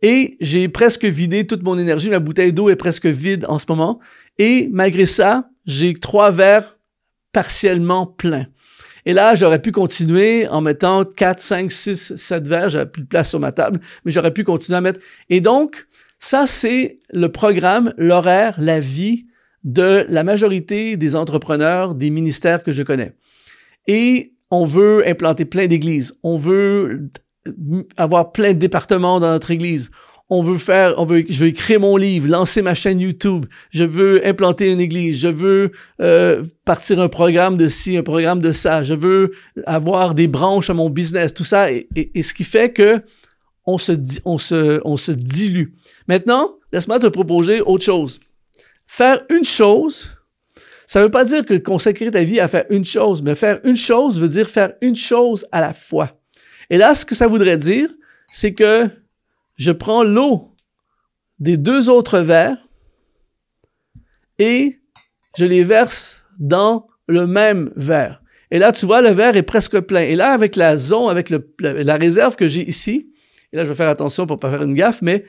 Et 0.00 0.38
j'ai 0.40 0.66
presque 0.70 1.04
vidé 1.04 1.46
toute 1.46 1.62
mon 1.62 1.78
énergie. 1.78 2.08
Ma 2.08 2.20
bouteille 2.20 2.54
d'eau 2.54 2.70
est 2.70 2.76
presque 2.76 3.04
vide 3.04 3.44
en 3.46 3.58
ce 3.58 3.66
moment. 3.68 4.00
Et 4.38 4.70
malgré 4.72 5.04
ça, 5.04 5.50
j'ai 5.66 5.92
trois 5.92 6.30
verres 6.30 6.78
partiellement 7.32 8.06
pleins. 8.06 8.46
Et 9.04 9.12
là, 9.12 9.34
j'aurais 9.34 9.60
pu 9.60 9.72
continuer 9.72 10.48
en 10.48 10.62
mettant 10.62 11.04
4, 11.04 11.38
5, 11.38 11.70
6, 11.70 12.16
7 12.16 12.48
verres. 12.48 12.70
J'avais 12.70 12.90
plus 12.90 13.02
de 13.02 13.06
place 13.06 13.28
sur 13.28 13.40
ma 13.40 13.52
table, 13.52 13.80
mais 14.06 14.10
j'aurais 14.10 14.32
pu 14.32 14.42
continuer 14.42 14.78
à 14.78 14.80
mettre. 14.80 15.00
Et 15.28 15.42
donc, 15.42 15.86
ça, 16.18 16.46
c'est 16.46 17.00
le 17.12 17.30
programme, 17.30 17.92
l'horaire, 17.98 18.54
la 18.56 18.80
vie 18.80 19.26
de 19.64 20.06
la 20.08 20.24
majorité 20.24 20.96
des 20.96 21.14
entrepreneurs, 21.14 21.94
des 21.94 22.08
ministères 22.08 22.62
que 22.62 22.72
je 22.72 22.82
connais. 22.82 23.14
Et 23.86 24.33
on 24.60 24.64
veut 24.64 25.06
implanter 25.08 25.44
plein 25.44 25.66
d'églises, 25.66 26.14
on 26.22 26.36
veut 26.36 27.10
avoir 27.96 28.32
plein 28.32 28.52
de 28.52 28.58
départements 28.58 29.20
dans 29.20 29.30
notre 29.30 29.50
église. 29.50 29.90
On 30.30 30.42
veut 30.42 30.56
faire, 30.56 30.94
on 30.96 31.04
veut, 31.04 31.24
je 31.28 31.44
veux 31.44 31.50
écrire 31.50 31.80
mon 31.80 31.98
livre, 31.98 32.28
lancer 32.28 32.62
ma 32.62 32.74
chaîne 32.74 32.98
YouTube. 32.98 33.44
Je 33.70 33.84
veux 33.84 34.26
implanter 34.26 34.72
une 34.72 34.80
église. 34.80 35.20
Je 35.20 35.28
veux 35.28 35.72
euh, 36.00 36.42
partir 36.64 36.98
un 37.00 37.08
programme 37.08 37.58
de 37.58 37.68
ci, 37.68 37.98
un 37.98 38.02
programme 38.02 38.40
de 38.40 38.52
ça. 38.52 38.82
Je 38.82 38.94
veux 38.94 39.32
avoir 39.66 40.14
des 40.14 40.26
branches 40.26 40.70
à 40.70 40.74
mon 40.74 40.88
business. 40.88 41.34
Tout 41.34 41.44
ça, 41.44 41.70
et, 41.70 41.86
ce 42.22 42.32
qui 42.32 42.44
fait 42.44 42.72
que 42.72 43.02
on 43.66 43.76
se, 43.76 43.92
on 44.24 44.38
se, 44.38 44.80
on 44.84 44.96
se 44.96 45.12
dilue. 45.12 45.74
Maintenant, 46.08 46.54
laisse-moi 46.72 46.98
te 46.98 47.06
proposer 47.06 47.60
autre 47.60 47.84
chose. 47.84 48.18
Faire 48.86 49.22
une 49.30 49.44
chose 49.44 50.16
ça 50.86 51.00
ne 51.00 51.04
veut 51.04 51.10
pas 51.10 51.24
dire 51.24 51.44
que 51.44 51.54
consacrer 51.54 52.10
ta 52.10 52.22
vie 52.22 52.40
à 52.40 52.48
faire 52.48 52.64
une 52.70 52.84
chose, 52.84 53.22
mais 53.22 53.34
faire 53.34 53.60
une 53.64 53.76
chose 53.76 54.20
veut 54.20 54.28
dire 54.28 54.48
faire 54.48 54.72
une 54.80 54.96
chose 54.96 55.46
à 55.52 55.60
la 55.60 55.72
fois. 55.72 56.20
Et 56.70 56.76
là, 56.76 56.94
ce 56.94 57.04
que 57.04 57.14
ça 57.14 57.26
voudrait 57.26 57.56
dire, 57.56 57.88
c'est 58.32 58.54
que 58.54 58.88
je 59.56 59.70
prends 59.70 60.02
l'eau 60.02 60.54
des 61.38 61.56
deux 61.56 61.88
autres 61.88 62.20
verres 62.20 62.58
et 64.38 64.80
je 65.36 65.44
les 65.44 65.64
verse 65.64 66.24
dans 66.38 66.86
le 67.06 67.26
même 67.26 67.70
verre. 67.76 68.22
Et 68.50 68.58
là, 68.58 68.72
tu 68.72 68.86
vois, 68.86 69.02
le 69.02 69.10
verre 69.10 69.36
est 69.36 69.42
presque 69.42 69.80
plein. 69.80 70.02
Et 70.02 70.16
là, 70.16 70.32
avec 70.32 70.56
la 70.56 70.76
zone, 70.76 71.10
avec 71.10 71.32
la 71.60 71.96
réserve 71.96 72.36
que 72.36 72.48
j'ai 72.48 72.68
ici, 72.68 73.10
et 73.52 73.56
là, 73.56 73.64
je 73.64 73.70
vais 73.70 73.74
faire 73.74 73.88
attention 73.88 74.26
pour 74.26 74.38
pas 74.38 74.50
faire 74.50 74.62
une 74.62 74.74
gaffe, 74.74 75.00
mais, 75.02 75.24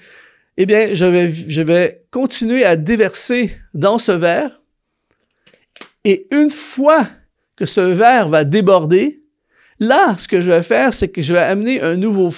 eh 0.58 0.66
bien, 0.66 0.94
je 0.94 1.06
vais, 1.06 1.32
je 1.32 1.62
vais 1.62 2.06
continuer 2.12 2.66
à 2.66 2.76
déverser 2.76 3.52
dans 3.74 3.98
ce 3.98 4.12
verre 4.12 4.62
et 6.06 6.28
une 6.32 6.52
fois 6.52 7.08
que 7.56 7.66
ce 7.66 7.82
verre 7.82 8.30
va 8.30 8.44
déborder, 8.44 9.24
là, 9.80 10.16
ce 10.18 10.28
que 10.28 10.40
je 10.40 10.52
vais 10.52 10.62
faire, 10.62 10.94
c'est 10.94 11.10
que 11.10 11.22
je 11.22 11.34
vais 11.34 11.42
amener 11.42 11.82
un 11.82 11.98
nouveau, 11.98 12.30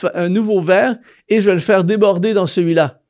verre 0.62 0.98
et 1.28 1.42
je 1.42 1.50
vais 1.50 1.56
le 1.56 1.62
faire 1.62 1.84
déborder 1.84 2.34
dans 2.34 2.48
celui-là. 2.48 3.02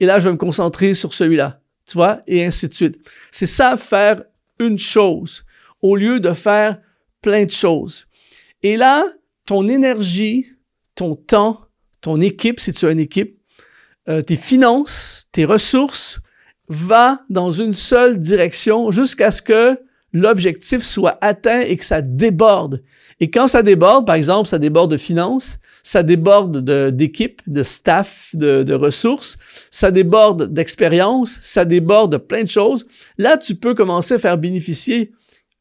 Et 0.00 0.06
là, 0.06 0.20
je 0.20 0.28
vais 0.28 0.32
me 0.32 0.38
concentrer 0.38 0.94
sur 0.94 1.12
celui-là. 1.12 1.60
Tu 1.84 1.94
vois? 1.94 2.20
Et 2.28 2.44
ainsi 2.44 2.68
de 2.68 2.74
suite. 2.74 2.98
C'est 3.32 3.46
ça, 3.46 3.76
faire 3.76 4.22
une 4.60 4.78
chose 4.78 5.44
au 5.82 5.96
lieu 5.96 6.20
de 6.20 6.32
faire 6.32 6.78
plein 7.20 7.44
de 7.44 7.50
choses. 7.50 8.06
Et 8.62 8.76
là, 8.76 9.04
ton 9.46 9.68
énergie, 9.68 10.46
ton 10.94 11.16
temps, 11.16 11.60
ton 12.00 12.20
équipe, 12.20 12.60
si 12.60 12.72
tu 12.72 12.86
as 12.86 12.92
une 12.92 13.00
équipe, 13.00 13.32
euh, 14.08 14.22
tes 14.22 14.36
finances, 14.36 15.26
tes 15.32 15.44
ressources, 15.44 16.20
va 16.68 17.22
dans 17.30 17.50
une 17.50 17.72
seule 17.72 18.18
direction 18.18 18.90
jusqu'à 18.90 19.30
ce 19.30 19.42
que 19.42 19.80
l'objectif 20.12 20.82
soit 20.82 21.18
atteint 21.20 21.60
et 21.60 21.76
que 21.76 21.84
ça 21.84 22.02
déborde. 22.02 22.82
Et 23.20 23.30
quand 23.30 23.46
ça 23.46 23.62
déborde, 23.62 24.06
par 24.06 24.14
exemple, 24.14 24.48
ça 24.48 24.58
déborde 24.58 24.90
de 24.90 24.96
finances, 24.96 25.58
ça 25.82 26.02
déborde 26.02 26.64
d'équipe, 26.94 27.40
de, 27.46 27.62
staff, 27.62 28.30
de, 28.34 28.62
de, 28.62 28.74
ressources, 28.74 29.38
ça 29.70 29.90
déborde 29.90 30.52
d'expérience, 30.52 31.36
ça 31.40 31.64
déborde 31.64 32.12
de 32.12 32.16
plein 32.18 32.42
de 32.42 32.48
choses. 32.48 32.86
Là, 33.16 33.36
tu 33.36 33.54
peux 33.54 33.74
commencer 33.74 34.14
à 34.14 34.18
faire 34.18 34.38
bénéficier 34.38 35.12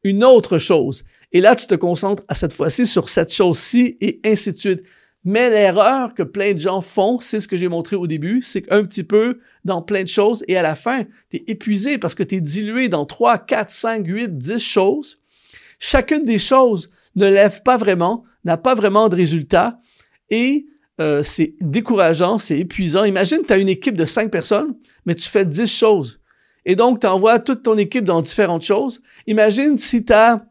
une 0.03 0.23
autre 0.23 0.57
chose. 0.57 1.03
Et 1.31 1.41
là, 1.41 1.55
tu 1.55 1.67
te 1.67 1.75
concentres 1.75 2.23
à 2.27 2.35
cette 2.35 2.53
fois-ci 2.53 2.85
sur 2.85 3.09
cette 3.09 3.33
chose-ci 3.33 3.97
et 4.01 4.19
ainsi 4.25 4.53
de 4.53 4.57
suite. 4.57 4.83
Mais 5.29 5.49
l'erreur 5.49 6.13
que 6.13 6.23
plein 6.23 6.53
de 6.53 6.59
gens 6.61 6.79
font, 6.79 7.19
c'est 7.19 7.41
ce 7.41 7.49
que 7.49 7.57
j'ai 7.57 7.67
montré 7.67 7.97
au 7.97 8.07
début, 8.07 8.41
c'est 8.41 8.61
qu'un 8.61 8.85
petit 8.85 9.03
peu 9.03 9.41
dans 9.65 9.81
plein 9.81 10.03
de 10.03 10.07
choses 10.07 10.41
et 10.47 10.55
à 10.55 10.61
la 10.61 10.73
fin, 10.73 11.03
tu 11.29 11.35
es 11.35 11.43
épuisé 11.47 11.97
parce 11.97 12.15
que 12.15 12.23
tu 12.23 12.35
es 12.35 12.39
dilué 12.39 12.87
dans 12.87 13.05
3, 13.05 13.39
4, 13.39 13.69
5, 13.69 14.07
8, 14.07 14.37
10 14.37 14.57
choses. 14.57 15.19
Chacune 15.79 16.23
des 16.23 16.39
choses 16.39 16.91
ne 17.17 17.27
lève 17.27 17.61
pas 17.63 17.75
vraiment, 17.75 18.23
n'a 18.45 18.55
pas 18.55 18.73
vraiment 18.73 19.09
de 19.09 19.17
résultat 19.17 19.77
et 20.29 20.67
euh, 21.01 21.23
c'est 21.23 21.55
décourageant, 21.59 22.39
c'est 22.39 22.59
épuisant. 22.59 23.03
Imagine, 23.03 23.39
tu 23.45 23.51
as 23.51 23.57
une 23.57 23.67
équipe 23.67 23.97
de 23.97 24.05
5 24.05 24.31
personnes, 24.31 24.77
mais 25.05 25.13
tu 25.13 25.27
fais 25.27 25.43
10 25.43 25.67
choses. 25.67 26.21
Et 26.63 26.77
donc, 26.77 27.01
tu 27.01 27.07
envoies 27.07 27.39
toute 27.39 27.63
ton 27.63 27.77
équipe 27.77 28.05
dans 28.05 28.21
différentes 28.21 28.63
choses. 28.63 29.01
Imagine 29.27 29.77
si 29.77 30.05
tu 30.05 30.13
as 30.13 30.45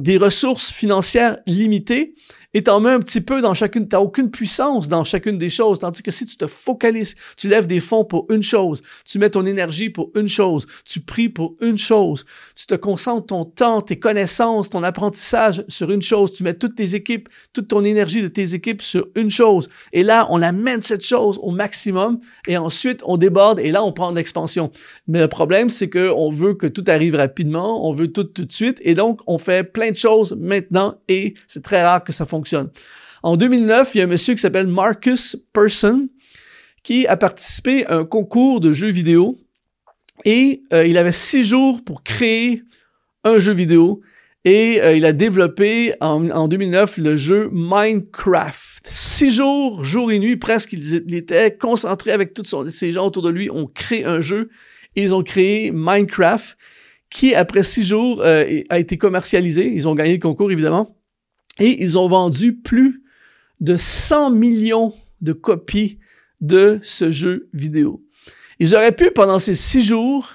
des 0.00 0.16
ressources 0.16 0.72
financières 0.72 1.38
limitées 1.46 2.16
et 2.54 2.62
t'en 2.62 2.80
mets 2.80 2.90
un 2.90 3.00
petit 3.00 3.20
peu 3.20 3.42
dans 3.42 3.52
chacune, 3.52 3.88
t'as 3.88 4.00
aucune 4.00 4.30
puissance 4.30 4.88
dans 4.88 5.04
chacune 5.04 5.36
des 5.36 5.50
choses, 5.50 5.80
tandis 5.80 6.02
que 6.02 6.10
si 6.10 6.24
tu 6.24 6.36
te 6.36 6.46
focalises, 6.46 7.14
tu 7.36 7.48
lèves 7.48 7.66
des 7.66 7.80
fonds 7.80 8.04
pour 8.04 8.26
une 8.30 8.42
chose, 8.42 8.82
tu 9.04 9.18
mets 9.18 9.28
ton 9.28 9.44
énergie 9.44 9.90
pour 9.90 10.10
une 10.14 10.28
chose, 10.28 10.66
tu 10.86 11.00
pries 11.00 11.28
pour 11.28 11.56
une 11.60 11.76
chose, 11.76 12.24
tu 12.54 12.66
te 12.66 12.74
concentres 12.74 13.26
ton 13.26 13.44
temps, 13.44 13.82
tes 13.82 13.98
connaissances, 13.98 14.70
ton 14.70 14.82
apprentissage 14.82 15.62
sur 15.68 15.90
une 15.90 16.00
chose, 16.00 16.32
tu 16.32 16.42
mets 16.42 16.54
toutes 16.54 16.74
tes 16.74 16.94
équipes, 16.94 17.28
toute 17.52 17.68
ton 17.68 17.84
énergie 17.84 18.22
de 18.22 18.28
tes 18.28 18.54
équipes 18.54 18.80
sur 18.80 19.06
une 19.14 19.30
chose, 19.30 19.68
et 19.92 20.02
là, 20.02 20.26
on 20.30 20.40
amène 20.40 20.80
cette 20.80 21.04
chose 21.04 21.38
au 21.42 21.50
maximum, 21.50 22.18
et 22.46 22.56
ensuite, 22.56 23.02
on 23.04 23.18
déborde, 23.18 23.60
et 23.60 23.70
là, 23.70 23.84
on 23.84 23.92
prend 23.92 24.10
l'expansion. 24.10 24.70
Mais 25.06 25.20
le 25.20 25.28
problème, 25.28 25.68
c'est 25.68 25.88
que 25.88 26.10
on 26.16 26.30
veut 26.30 26.54
que 26.54 26.66
tout 26.66 26.84
arrive 26.86 27.14
rapidement, 27.14 27.86
on 27.86 27.92
veut 27.92 28.08
tout 28.08 28.24
tout 28.24 28.46
de 28.46 28.52
suite, 28.52 28.78
et 28.80 28.94
donc, 28.94 29.20
on 29.26 29.36
fait 29.36 29.64
plein 29.64 29.90
de 29.90 29.96
choses 29.96 30.34
maintenant, 30.40 30.94
et 31.08 31.34
c'est 31.46 31.62
très 31.62 31.84
rare 31.84 32.02
que 32.02 32.12
ça 32.12 32.24
fonctionne 32.24 32.37
En 33.22 33.36
2009, 33.36 33.94
il 33.94 33.98
y 33.98 34.00
a 34.00 34.04
un 34.04 34.08
monsieur 34.08 34.34
qui 34.34 34.40
s'appelle 34.40 34.66
Marcus 34.66 35.36
Person 35.52 36.08
qui 36.82 37.06
a 37.06 37.16
participé 37.16 37.86
à 37.86 37.96
un 37.96 38.04
concours 38.04 38.60
de 38.60 38.72
jeux 38.72 38.90
vidéo 38.90 39.36
et 40.24 40.62
euh, 40.72 40.86
il 40.86 40.96
avait 40.96 41.12
six 41.12 41.44
jours 41.44 41.84
pour 41.84 42.02
créer 42.02 42.62
un 43.24 43.38
jeu 43.38 43.52
vidéo 43.52 44.00
et 44.44 44.80
euh, 44.80 44.94
il 44.96 45.04
a 45.04 45.12
développé 45.12 45.94
en, 46.00 46.48
2009 46.48 46.98
le 46.98 47.16
jeu 47.16 47.50
Minecraft. 47.52 48.88
Six 48.90 49.30
jours, 49.30 49.84
jour 49.84 50.10
et 50.12 50.18
nuit, 50.18 50.36
presque, 50.36 50.72
il, 50.72 51.14
était 51.14 51.56
concentré 51.56 52.12
avec 52.12 52.34
tous 52.34 52.54
ces 52.70 52.92
gens 52.92 53.06
autour 53.06 53.22
de 53.22 53.30
lui, 53.30 53.50
ont 53.50 53.66
créé 53.66 54.04
un 54.04 54.20
jeu 54.20 54.48
et 54.96 55.02
ils 55.02 55.14
ont 55.14 55.22
créé 55.22 55.70
Minecraft 55.72 56.56
qui, 57.10 57.34
après 57.34 57.62
six 57.62 57.84
jours, 57.84 58.22
euh, 58.22 58.62
a 58.68 58.78
été 58.78 58.96
commercialisé. 58.96 59.70
Ils 59.72 59.88
ont 59.88 59.94
gagné 59.94 60.14
le 60.14 60.20
concours, 60.20 60.50
évidemment. 60.50 60.97
Et 61.58 61.82
ils 61.82 61.98
ont 61.98 62.08
vendu 62.08 62.56
plus 62.56 63.02
de 63.60 63.76
100 63.76 64.30
millions 64.30 64.94
de 65.20 65.32
copies 65.32 65.98
de 66.40 66.78
ce 66.82 67.10
jeu 67.10 67.48
vidéo. 67.52 68.04
Ils 68.60 68.74
auraient 68.74 68.94
pu, 68.94 69.10
pendant 69.10 69.38
ces 69.38 69.54
six 69.54 69.82
jours, 69.82 70.34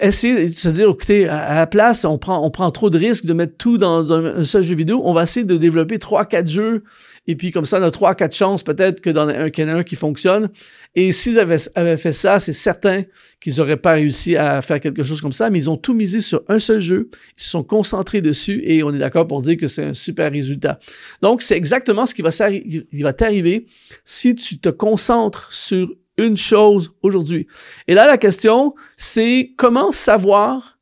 essayer 0.00 0.46
de 0.46 0.50
se 0.50 0.68
dire, 0.68 0.90
écoutez, 0.90 1.28
à 1.28 1.54
la 1.54 1.66
place, 1.66 2.04
on 2.04 2.18
prend, 2.18 2.44
on 2.44 2.50
prend 2.50 2.70
trop 2.70 2.90
de 2.90 2.98
risques 2.98 3.26
de 3.26 3.32
mettre 3.32 3.56
tout 3.56 3.78
dans 3.78 4.12
un, 4.12 4.44
seul 4.44 4.62
jeu 4.62 4.74
vidéo. 4.74 5.00
On 5.04 5.12
va 5.12 5.24
essayer 5.24 5.44
de 5.44 5.56
développer 5.56 5.98
trois, 5.98 6.24
quatre 6.24 6.48
jeux. 6.48 6.82
Et 7.26 7.36
puis, 7.36 7.50
comme 7.50 7.64
ça, 7.64 7.78
on 7.78 7.82
a 7.82 7.90
trois, 7.90 8.14
quatre 8.14 8.34
chances 8.34 8.62
peut-être 8.62 9.00
que 9.00 9.10
dans 9.10 9.28
un, 9.28 9.50
qu'il 9.50 9.68
un 9.68 9.82
qui 9.84 9.94
fonctionne. 9.94 10.48
Et 10.94 11.12
s'ils 11.12 11.38
avaient, 11.38 11.58
avaient 11.74 11.96
fait 11.96 12.12
ça, 12.12 12.40
c'est 12.40 12.52
certain 12.52 13.04
qu'ils 13.40 13.60
auraient 13.60 13.76
pas 13.76 13.92
réussi 13.92 14.36
à 14.36 14.62
faire 14.62 14.80
quelque 14.80 15.04
chose 15.04 15.20
comme 15.20 15.32
ça. 15.32 15.50
Mais 15.50 15.58
ils 15.58 15.70
ont 15.70 15.76
tout 15.76 15.94
misé 15.94 16.20
sur 16.20 16.42
un 16.48 16.58
seul 16.58 16.80
jeu. 16.80 17.10
Ils 17.36 17.42
se 17.42 17.50
sont 17.50 17.62
concentrés 17.62 18.20
dessus 18.20 18.62
et 18.64 18.82
on 18.82 18.92
est 18.92 18.98
d'accord 18.98 19.28
pour 19.28 19.42
dire 19.42 19.56
que 19.56 19.68
c'est 19.68 19.84
un 19.84 19.94
super 19.94 20.32
résultat. 20.32 20.78
Donc, 21.22 21.42
c'est 21.42 21.56
exactement 21.56 22.06
ce 22.06 22.14
qui 22.14 22.22
va, 22.22 22.30
va 22.30 23.12
t'arriver 23.12 23.66
si 24.04 24.34
tu 24.34 24.58
te 24.58 24.70
concentres 24.70 25.52
sur 25.52 25.88
une 26.18 26.36
chose 26.36 26.92
aujourd'hui. 27.02 27.46
Et 27.86 27.94
là, 27.94 28.06
la 28.06 28.18
question, 28.18 28.74
c'est 28.96 29.54
comment 29.56 29.92
savoir 29.92 30.78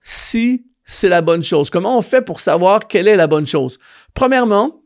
si 0.00 0.66
c'est 0.84 1.08
la 1.08 1.22
bonne 1.22 1.42
chose? 1.42 1.70
Comment 1.70 1.98
on 1.98 2.02
fait 2.02 2.22
pour 2.22 2.38
savoir 2.38 2.86
quelle 2.86 3.08
est 3.08 3.16
la 3.16 3.26
bonne 3.26 3.46
chose? 3.46 3.78
Premièrement, 4.12 4.82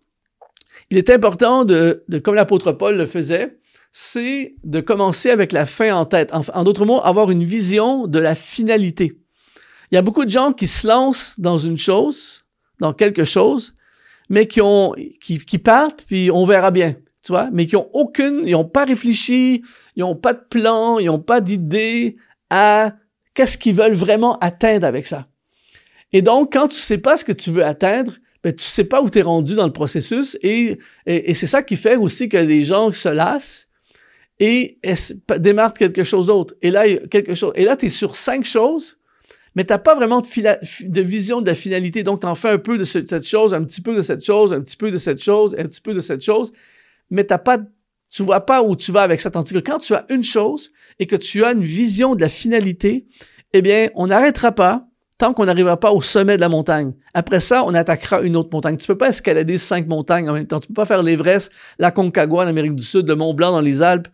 il 0.91 0.97
est 0.97 1.11
important 1.11 1.65
de, 1.65 2.05
de 2.09 2.19
comme 2.19 2.37
l'apôtre 2.37 2.73
Paul 2.73 2.97
le 2.97 3.07
faisait, 3.07 3.59
c'est 3.91 4.55
de 4.65 4.81
commencer 4.81 5.31
avec 5.31 5.53
la 5.53 5.67
fin 5.67 5.95
en 5.95 6.05
tête. 6.05 6.33
En, 6.33 6.65
d'autres 6.65 6.85
mots, 6.85 7.01
avoir 7.03 7.31
une 7.31 7.45
vision 7.45 8.07
de 8.07 8.19
la 8.19 8.35
finalité. 8.35 9.19
Il 9.91 9.97
y 9.97 9.99
a 9.99 10.03
beaucoup 10.03 10.25
de 10.25 10.31
gens 10.31 10.53
qui 10.53 10.67
se 10.67 10.87
lancent 10.87 11.41
dans 11.41 11.59
une 11.59 11.79
chose, 11.79 12.45
dans 12.79 12.93
quelque 12.93 13.25
chose, 13.25 13.75
mais 14.29 14.47
qui 14.47 14.61
ont, 14.61 14.95
qui, 15.21 15.39
qui 15.39 15.59
partent, 15.59 16.05
puis 16.07 16.31
on 16.31 16.45
verra 16.45 16.71
bien 16.71 16.97
mais 17.53 17.67
qui 17.67 17.77
ont 17.77 17.89
aucune, 17.93 18.43
ils 18.47 18.55
ont 18.55 18.65
pas 18.65 18.85
réfléchi, 18.85 19.63
ils 19.97 20.05
ont 20.05 20.17
pas 20.17 20.33
de 20.33 20.43
plan, 20.49 20.99
ils 20.99 21.11
ont 21.11 21.21
pas 21.21 21.41
d'idée 21.41 22.17
à 22.51 22.95
qu'est-ce 23.35 23.59
qu'ils 23.59 23.75
veulent 23.75 23.95
vraiment 23.95 24.39
atteindre 24.39 24.87
avec 24.87 25.07
ça. 25.07 25.29
Et 26.13 26.23
donc, 26.23 26.53
quand 26.53 26.69
tu 26.69 26.77
sais 26.77 26.99
pas 26.99 27.17
ce 27.17 27.25
que 27.25 27.33
tu 27.33 27.51
veux 27.51 27.65
atteindre, 27.65 28.15
ben, 28.43 28.55
tu 28.55 28.65
sais 28.65 28.85
pas 28.85 29.03
où 29.03 29.11
tu 29.11 29.19
es 29.19 29.23
rendu 29.23 29.55
dans 29.55 29.67
le 29.67 29.73
processus 29.73 30.39
et, 30.43 30.79
c'est 31.07 31.47
ça 31.47 31.63
qui 31.63 31.77
fait 31.77 31.97
aussi 31.97 32.29
que 32.29 32.37
les 32.37 32.63
gens 32.63 32.93
se 32.93 33.09
lassent 33.09 33.69
et, 34.39 34.79
démarrent 35.39 35.75
quelque 35.75 36.05
chose 36.05 36.29
d'autre. 36.29 36.55
Et 36.63 36.71
là, 36.71 36.87
quelque 37.09 37.35
chose, 37.35 37.53
et 37.57 37.65
là, 37.65 37.77
tu 37.77 37.87
es 37.87 37.89
sur 37.89 38.15
cinq 38.17 38.45
choses, 38.45 38.99
mais 39.55 39.65
t'as 39.65 39.79
pas 39.79 39.95
vraiment 39.95 40.21
de, 40.21 40.87
de, 40.87 41.01
vision 41.01 41.41
de 41.41 41.47
la 41.47 41.55
finalité. 41.55 42.05
Donc, 42.05 42.21
tu 42.21 42.27
en 42.27 42.37
fais 42.37 42.51
un 42.51 42.59
peu 42.59 42.79
de 42.79 42.85
cette 42.85 43.27
chose, 43.27 43.53
un 43.55 43.65
petit 43.65 43.81
peu 43.81 43.95
de 43.95 44.03
cette 44.03 44.25
chose, 44.25 44.53
un 44.53 44.61
petit 44.61 44.77
peu 44.77 44.91
de 44.91 44.99
cette 44.99 45.21
chose, 45.21 45.57
un 45.59 45.65
petit 45.65 45.81
peu 45.81 45.95
de 45.95 46.01
cette 46.01 46.23
chose 46.23 46.53
mais 47.11 47.25
t'as 47.25 47.39
pas, 47.39 47.59
tu 48.11 48.23
vois 48.23 48.45
pas 48.45 48.63
où 48.63 48.77
tu 48.77 48.93
vas 48.93 49.03
avec 49.03 49.21
ça. 49.21 49.31
Tandis 49.31 49.53
que 49.53 49.59
quand 49.59 49.79
tu 49.79 49.95
as 49.95 50.07
une 50.11 50.25
chose 50.25 50.71
et 50.99 51.07
que 51.07 51.17
tu 51.17 51.45
as 51.45 51.53
une 51.53 51.65
vision 51.65 52.15
de 52.15 52.21
la 52.21 52.29
finalité, 52.29 53.07
eh 53.53 53.63
bien, 53.63 53.89
on 53.95 54.09
n'arrêtera 54.09 54.53
pas 54.53 54.89
tant 55.19 55.35
qu'on 55.35 55.47
n'arrivera 55.47 55.79
pas 55.79 55.91
au 55.91 56.01
sommet 56.01 56.37
de 56.37 56.41
la 56.41 56.49
montagne. 56.49 56.95
Après 57.13 57.41
ça, 57.41 57.65
on 57.65 57.75
attaquera 57.75 58.21
une 58.21 58.37
autre 58.37 58.51
montagne. 58.53 58.77
Tu 58.77 58.87
peux 58.87 58.97
pas 58.97 59.09
escalader 59.09 59.59
cinq 59.59 59.89
montagnes 59.89 60.31
en 60.31 60.33
même 60.33 60.47
temps. 60.47 60.61
Tu 60.61 60.69
peux 60.69 60.75
pas 60.75 60.85
faire 60.85 61.03
l'Everest, 61.03 61.51
la 61.79 61.91
Concagua 61.91 62.45
en 62.45 62.47
Amérique 62.47 62.77
du 62.77 62.85
Sud, 62.85 63.09
le 63.09 63.17
Mont 63.17 63.35
Blanc 63.35 63.51
dans 63.51 63.61
les 63.61 63.83
Alpes 63.83 64.07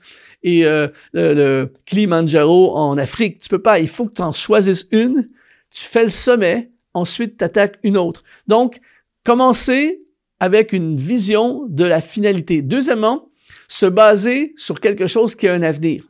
et 0.42 0.64
euh, 0.64 0.88
le, 1.12 1.34
le 1.34 1.72
Kilimanjaro 1.84 2.74
en 2.74 2.96
Afrique. 2.96 3.38
Tu 3.38 3.50
peux 3.50 3.60
pas. 3.60 3.80
Il 3.80 3.88
faut 3.88 4.06
que 4.06 4.14
tu 4.14 4.22
en 4.22 4.32
choisisses 4.32 4.86
une. 4.92 5.28
Tu 5.70 5.84
fais 5.84 6.04
le 6.04 6.10
sommet. 6.10 6.70
Ensuite, 6.94 7.36
tu 7.36 7.44
attaques 7.44 7.78
une 7.82 7.98
autre. 7.98 8.24
Donc, 8.46 8.80
commencer 9.24 10.03
avec 10.40 10.72
une 10.72 10.96
vision 10.96 11.66
de 11.68 11.84
la 11.84 12.00
finalité. 12.00 12.62
Deuxièmement, 12.62 13.28
se 13.68 13.86
baser 13.86 14.54
sur 14.56 14.80
quelque 14.80 15.06
chose 15.06 15.34
qui 15.34 15.48
a 15.48 15.54
un 15.54 15.62
avenir. 15.62 16.04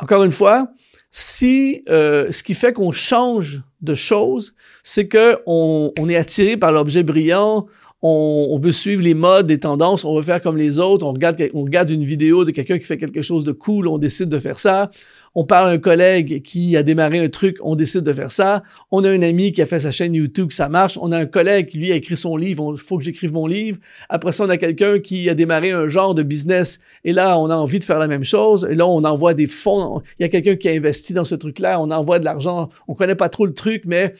Encore 0.00 0.24
une 0.24 0.32
fois, 0.32 0.72
si 1.10 1.82
euh, 1.88 2.30
ce 2.30 2.42
qui 2.42 2.54
fait 2.54 2.72
qu'on 2.72 2.92
change 2.92 3.62
de 3.80 3.94
choses, 3.94 4.54
c'est 4.82 5.08
que 5.08 5.38
on, 5.46 5.92
est 6.08 6.16
attiré 6.16 6.56
par 6.56 6.72
l'objet 6.72 7.02
brillant, 7.02 7.66
on, 8.00 8.58
veut 8.60 8.72
suivre 8.72 9.02
les 9.02 9.14
modes, 9.14 9.48
les 9.48 9.58
tendances, 9.58 10.04
on 10.04 10.14
veut 10.14 10.22
faire 10.22 10.40
comme 10.40 10.56
les 10.56 10.78
autres, 10.78 11.04
on 11.04 11.12
regarde, 11.12 11.42
on 11.54 11.64
regarde 11.64 11.90
une 11.90 12.04
vidéo 12.04 12.44
de 12.44 12.52
quelqu'un 12.52 12.78
qui 12.78 12.84
fait 12.84 12.98
quelque 12.98 13.22
chose 13.22 13.44
de 13.44 13.52
cool, 13.52 13.88
on 13.88 13.98
décide 13.98 14.28
de 14.28 14.38
faire 14.38 14.60
ça 14.60 14.90
on 15.34 15.44
parle 15.44 15.68
à 15.68 15.70
un 15.70 15.78
collègue 15.78 16.42
qui 16.42 16.76
a 16.76 16.82
démarré 16.82 17.18
un 17.18 17.28
truc, 17.28 17.58
on 17.62 17.76
décide 17.76 18.02
de 18.02 18.12
faire 18.12 18.32
ça. 18.32 18.62
On 18.90 19.04
a 19.04 19.10
un 19.10 19.22
ami 19.22 19.52
qui 19.52 19.62
a 19.62 19.66
fait 19.66 19.80
sa 19.80 19.90
chaîne 19.90 20.14
YouTube, 20.14 20.52
ça 20.52 20.68
marche. 20.68 20.98
On 21.00 21.12
a 21.12 21.18
un 21.18 21.26
collègue 21.26 21.66
qui, 21.66 21.78
lui, 21.78 21.92
a 21.92 21.94
écrit 21.94 22.16
son 22.16 22.36
livre, 22.36 22.72
il 22.74 22.80
faut 22.80 22.98
que 22.98 23.04
j'écrive 23.04 23.32
mon 23.32 23.46
livre. 23.46 23.78
Après 24.08 24.32
ça, 24.32 24.44
on 24.44 24.48
a 24.48 24.56
quelqu'un 24.56 24.98
qui 24.98 25.28
a 25.28 25.34
démarré 25.34 25.70
un 25.70 25.88
genre 25.88 26.14
de 26.14 26.22
business 26.22 26.80
et 27.04 27.12
là, 27.12 27.38
on 27.38 27.50
a 27.50 27.56
envie 27.56 27.78
de 27.78 27.84
faire 27.84 27.98
la 27.98 28.08
même 28.08 28.24
chose. 28.24 28.66
Et 28.70 28.74
là, 28.74 28.86
on 28.86 29.04
envoie 29.04 29.34
des 29.34 29.46
fonds. 29.46 30.02
Il 30.18 30.22
y 30.22 30.24
a 30.24 30.28
quelqu'un 30.28 30.56
qui 30.56 30.68
a 30.68 30.72
investi 30.72 31.12
dans 31.12 31.24
ce 31.24 31.34
truc-là, 31.34 31.80
on 31.80 31.90
envoie 31.90 32.18
de 32.18 32.24
l'argent. 32.24 32.68
On 32.88 32.94
connaît 32.94 33.14
pas 33.14 33.28
trop 33.28 33.46
le 33.46 33.54
truc, 33.54 33.82
mais... 33.86 34.12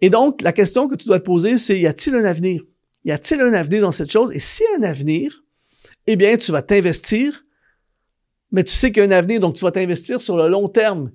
Et 0.00 0.10
donc, 0.10 0.42
la 0.42 0.52
question 0.52 0.86
que 0.86 0.94
tu 0.94 1.06
dois 1.08 1.18
te 1.18 1.24
poser, 1.24 1.58
c'est 1.58 1.78
y 1.78 1.86
a-t-il 1.86 2.14
un 2.14 2.24
avenir? 2.24 2.62
Y 3.04 3.10
a-t-il 3.10 3.40
un 3.40 3.52
avenir 3.52 3.82
dans 3.82 3.90
cette 3.90 4.12
chose? 4.12 4.32
Et 4.32 4.38
s'il 4.38 4.64
y 4.64 4.74
a 4.76 4.86
un 4.86 4.88
avenir, 4.88 5.42
eh 6.06 6.14
bien, 6.14 6.36
tu 6.36 6.52
vas 6.52 6.62
t'investir 6.62 7.44
mais 8.52 8.64
tu 8.64 8.72
sais 8.72 8.90
qu'il 8.90 9.02
y 9.02 9.06
a 9.06 9.08
un 9.08 9.12
avenir, 9.12 9.40
donc 9.40 9.54
tu 9.54 9.64
vas 9.64 9.70
t'investir 9.70 10.20
sur 10.20 10.36
le 10.36 10.48
long 10.48 10.68
terme. 10.68 11.10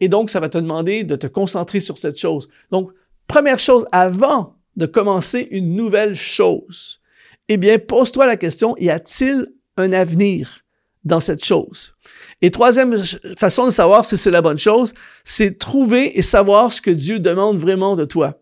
Et 0.00 0.08
donc, 0.08 0.30
ça 0.30 0.40
va 0.40 0.48
te 0.48 0.58
demander 0.58 1.04
de 1.04 1.16
te 1.16 1.26
concentrer 1.26 1.80
sur 1.80 1.98
cette 1.98 2.18
chose. 2.18 2.48
Donc, 2.70 2.92
première 3.26 3.58
chose, 3.58 3.86
avant 3.92 4.56
de 4.76 4.86
commencer 4.86 5.48
une 5.50 5.74
nouvelle 5.74 6.14
chose, 6.14 7.00
eh 7.48 7.56
bien, 7.56 7.78
pose-toi 7.78 8.26
la 8.26 8.36
question, 8.36 8.76
y 8.78 8.90
a-t-il 8.90 9.48
un 9.76 9.92
avenir 9.92 10.64
dans 11.04 11.20
cette 11.20 11.44
chose? 11.44 11.94
Et 12.42 12.50
troisième 12.50 12.96
façon 13.36 13.66
de 13.66 13.70
savoir 13.70 14.04
si 14.04 14.16
c'est 14.16 14.30
la 14.30 14.42
bonne 14.42 14.58
chose, 14.58 14.94
c'est 15.24 15.58
trouver 15.58 16.18
et 16.18 16.22
savoir 16.22 16.72
ce 16.72 16.80
que 16.80 16.90
Dieu 16.90 17.18
demande 17.18 17.58
vraiment 17.58 17.96
de 17.96 18.04
toi. 18.04 18.40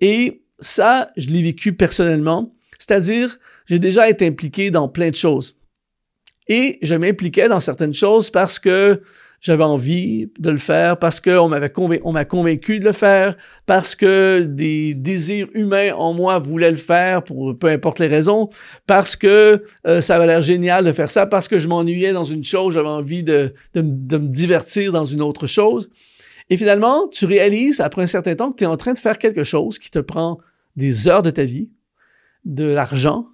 Et 0.00 0.42
ça, 0.58 1.08
je 1.16 1.28
l'ai 1.28 1.42
vécu 1.42 1.74
personnellement, 1.74 2.54
c'est-à-dire, 2.78 3.38
j'ai 3.66 3.78
déjà 3.78 4.08
été 4.08 4.26
impliqué 4.26 4.70
dans 4.70 4.88
plein 4.88 5.10
de 5.10 5.14
choses. 5.14 5.56
Et 6.50 6.80
je 6.82 6.96
m'impliquais 6.96 7.48
dans 7.48 7.60
certaines 7.60 7.94
choses 7.94 8.28
parce 8.28 8.58
que 8.58 9.00
j'avais 9.40 9.62
envie 9.62 10.32
de 10.40 10.50
le 10.50 10.58
faire 10.58 10.98
parce 10.98 11.20
qu'on 11.20 11.48
m'a 11.48 12.24
convaincu 12.24 12.80
de 12.80 12.86
le 12.86 12.92
faire, 12.92 13.36
parce 13.66 13.94
que 13.94 14.42
des 14.42 14.94
désirs 14.94 15.46
humains 15.54 15.94
en 15.94 16.12
moi 16.12 16.40
voulaient 16.40 16.72
le 16.72 16.76
faire 16.76 17.22
pour 17.22 17.56
peu 17.56 17.68
importe 17.68 18.00
les 18.00 18.08
raisons, 18.08 18.50
parce 18.88 19.14
que 19.14 19.62
euh, 19.86 20.00
ça 20.00 20.16
avait 20.16 20.26
l'air 20.26 20.42
génial 20.42 20.84
de 20.84 20.90
faire 20.90 21.08
ça, 21.08 21.24
parce 21.24 21.46
que 21.46 21.60
je 21.60 21.68
m'ennuyais 21.68 22.12
dans 22.12 22.24
une 22.24 22.42
chose, 22.42 22.74
j'avais 22.74 22.88
envie 22.88 23.22
de, 23.22 23.54
de, 23.74 23.82
de, 23.84 24.18
me 24.18 24.28
divertir 24.28 24.90
dans 24.90 25.06
une 25.06 25.22
autre 25.22 25.46
chose. 25.46 25.88
Et 26.50 26.56
finalement, 26.56 27.06
tu 27.06 27.26
réalises 27.26 27.80
après 27.80 28.02
un 28.02 28.08
certain 28.08 28.34
temps 28.34 28.50
que 28.50 28.56
tu 28.56 28.64
es 28.64 28.66
en 28.66 28.76
train 28.76 28.92
de 28.92 28.98
faire 28.98 29.18
quelque 29.18 29.44
chose 29.44 29.78
qui 29.78 29.88
te 29.92 30.00
prend 30.00 30.40
des 30.74 31.06
heures 31.06 31.22
de 31.22 31.30
ta 31.30 31.44
vie, 31.44 31.70
de 32.44 32.64
l'argent, 32.64 33.28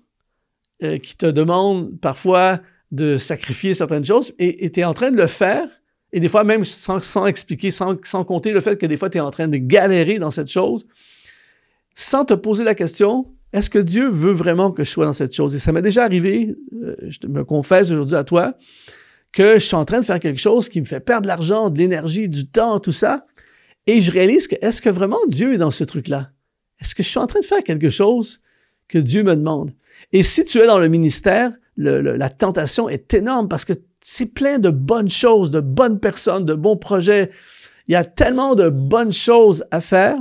euh, 0.83 0.99
qui 0.99 1.17
te 1.17 1.25
demande 1.25 1.99
parfois 1.99 2.61
de 2.91 3.19
sacrifier 3.19 3.75
certaines 3.75 4.05
choses, 4.05 4.33
et 4.39 4.71
tu 4.71 4.81
es 4.81 4.85
en 4.85 4.95
train 4.95 5.11
de 5.11 5.17
le 5.17 5.27
faire 5.27 5.69
et 6.13 6.21
des 6.21 6.29
fois, 6.29 6.45
même 6.45 6.65
sans, 6.65 7.01
sans 7.01 7.27
expliquer, 7.27 7.71
sans, 7.71 7.97
compter 8.25 8.53
le 8.53 8.61
fait 8.61 8.77
que 8.77 8.87
des 8.87 8.97
fois, 8.97 9.11
tu 9.11 9.19
es 9.19 9.21
en 9.21 9.31
train 9.31 9.49
de 9.49 9.57
galérer 9.57 10.19
dans 10.19 10.31
cette 10.31 10.49
chose, 10.49 10.87
sans 11.95 12.25
te 12.25 12.35
poser 12.35 12.65
la 12.65 12.75
question, 12.75 13.33
est-ce 13.53 13.71
que 13.71 13.79
Dieu 13.79 14.09
veut 14.09 14.33
vraiment 14.33 14.71
que 14.71 14.85
je 14.85 14.91
sois 14.91 15.07
dans 15.07 15.13
cette 15.13 15.35
chose? 15.35 15.55
Et 15.55 15.59
ça 15.59 15.73
m'est 15.73 15.83
déjà 15.83 16.05
arrivé, 16.05 16.55
euh, 16.83 16.97
je 17.09 17.27
me 17.27 17.45
confesse 17.45 17.91
aujourd'hui 17.91 18.17
à 18.17 18.25
toi, 18.25 18.55
que 19.33 19.55
je 19.55 19.65
suis 19.65 19.77
en 19.77 19.85
train 19.85 20.01
de 20.01 20.05
faire 20.05 20.21
quelque 20.21 20.41
chose 20.41 20.69
qui 20.69 20.81
me 20.81 20.87
fait 20.87 21.01
perdre 21.01 21.23
de 21.23 21.29
l'argent, 21.29 21.71
de 21.71 21.79
l'énergie, 21.79 22.29
du 22.29 22.47
temps, 22.47 22.79
tout 22.79 22.93
ça. 22.93 23.27
Et 23.87 24.01
je 24.01 24.11
réalise 24.11 24.49
que 24.49 24.57
est-ce 24.63 24.81
que 24.81 24.89
vraiment 24.89 25.21
Dieu 25.29 25.55
est 25.55 25.59
dans 25.59 25.71
ce 25.71 25.85
truc-là? 25.85 26.31
Est-ce 26.81 26.95
que 26.95 27.03
je 27.03 27.09
suis 27.09 27.19
en 27.19 27.27
train 27.27 27.41
de 27.41 27.45
faire 27.45 27.63
quelque 27.63 27.91
chose 27.91 28.41
que 28.89 28.99
Dieu 28.99 29.23
me 29.23 29.37
demande? 29.37 29.73
Et 30.13 30.23
si 30.23 30.45
tu 30.45 30.59
es 30.59 30.67
dans 30.67 30.79
le 30.79 30.89
ministère, 30.89 31.51
la 31.77 32.29
tentation 32.29 32.89
est 32.89 33.13
énorme 33.15 33.49
parce 33.49 33.65
que 33.65 33.75
c'est 34.01 34.27
plein 34.27 34.59
de 34.59 34.71
bonnes 34.71 35.09
choses, 35.09 35.51
de 35.51 35.61
bonnes 35.61 36.01
personnes, 36.01 36.45
de 36.45 36.55
bons 36.55 36.77
projets. 36.77 37.31
Il 37.89 37.93
y 37.93 37.97
a 37.97 38.05
tellement 38.05 38.55
de 38.55 38.69
bonnes 38.69 39.13
choses 39.13 39.65
à 39.71 39.81
faire, 39.81 40.17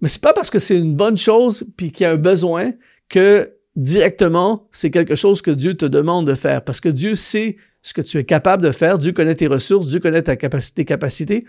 mais 0.00 0.08
c'est 0.08 0.20
pas 0.20 0.32
parce 0.32 0.50
que 0.50 0.58
c'est 0.58 0.76
une 0.76 0.94
bonne 0.94 1.16
chose 1.16 1.64
puis 1.76 1.92
qu'il 1.92 2.04
y 2.04 2.06
a 2.06 2.12
un 2.12 2.16
besoin 2.16 2.72
que 3.08 3.52
directement 3.74 4.68
c'est 4.70 4.90
quelque 4.90 5.14
chose 5.14 5.40
que 5.40 5.50
Dieu 5.50 5.74
te 5.74 5.86
demande 5.86 6.26
de 6.26 6.34
faire 6.34 6.62
parce 6.62 6.80
que 6.80 6.88
Dieu 6.88 7.14
sait 7.14 7.56
ce 7.82 7.94
que 7.94 8.00
tu 8.00 8.18
es 8.18 8.24
capable 8.24 8.62
de 8.62 8.70
faire, 8.70 8.98
Dieu 8.98 9.12
connaît 9.12 9.34
tes 9.34 9.48
ressources, 9.48 9.88
Dieu 9.88 9.98
connaît 9.98 10.22
ta 10.22 10.36
capacité, 10.36 10.84
capacités. 10.84 11.44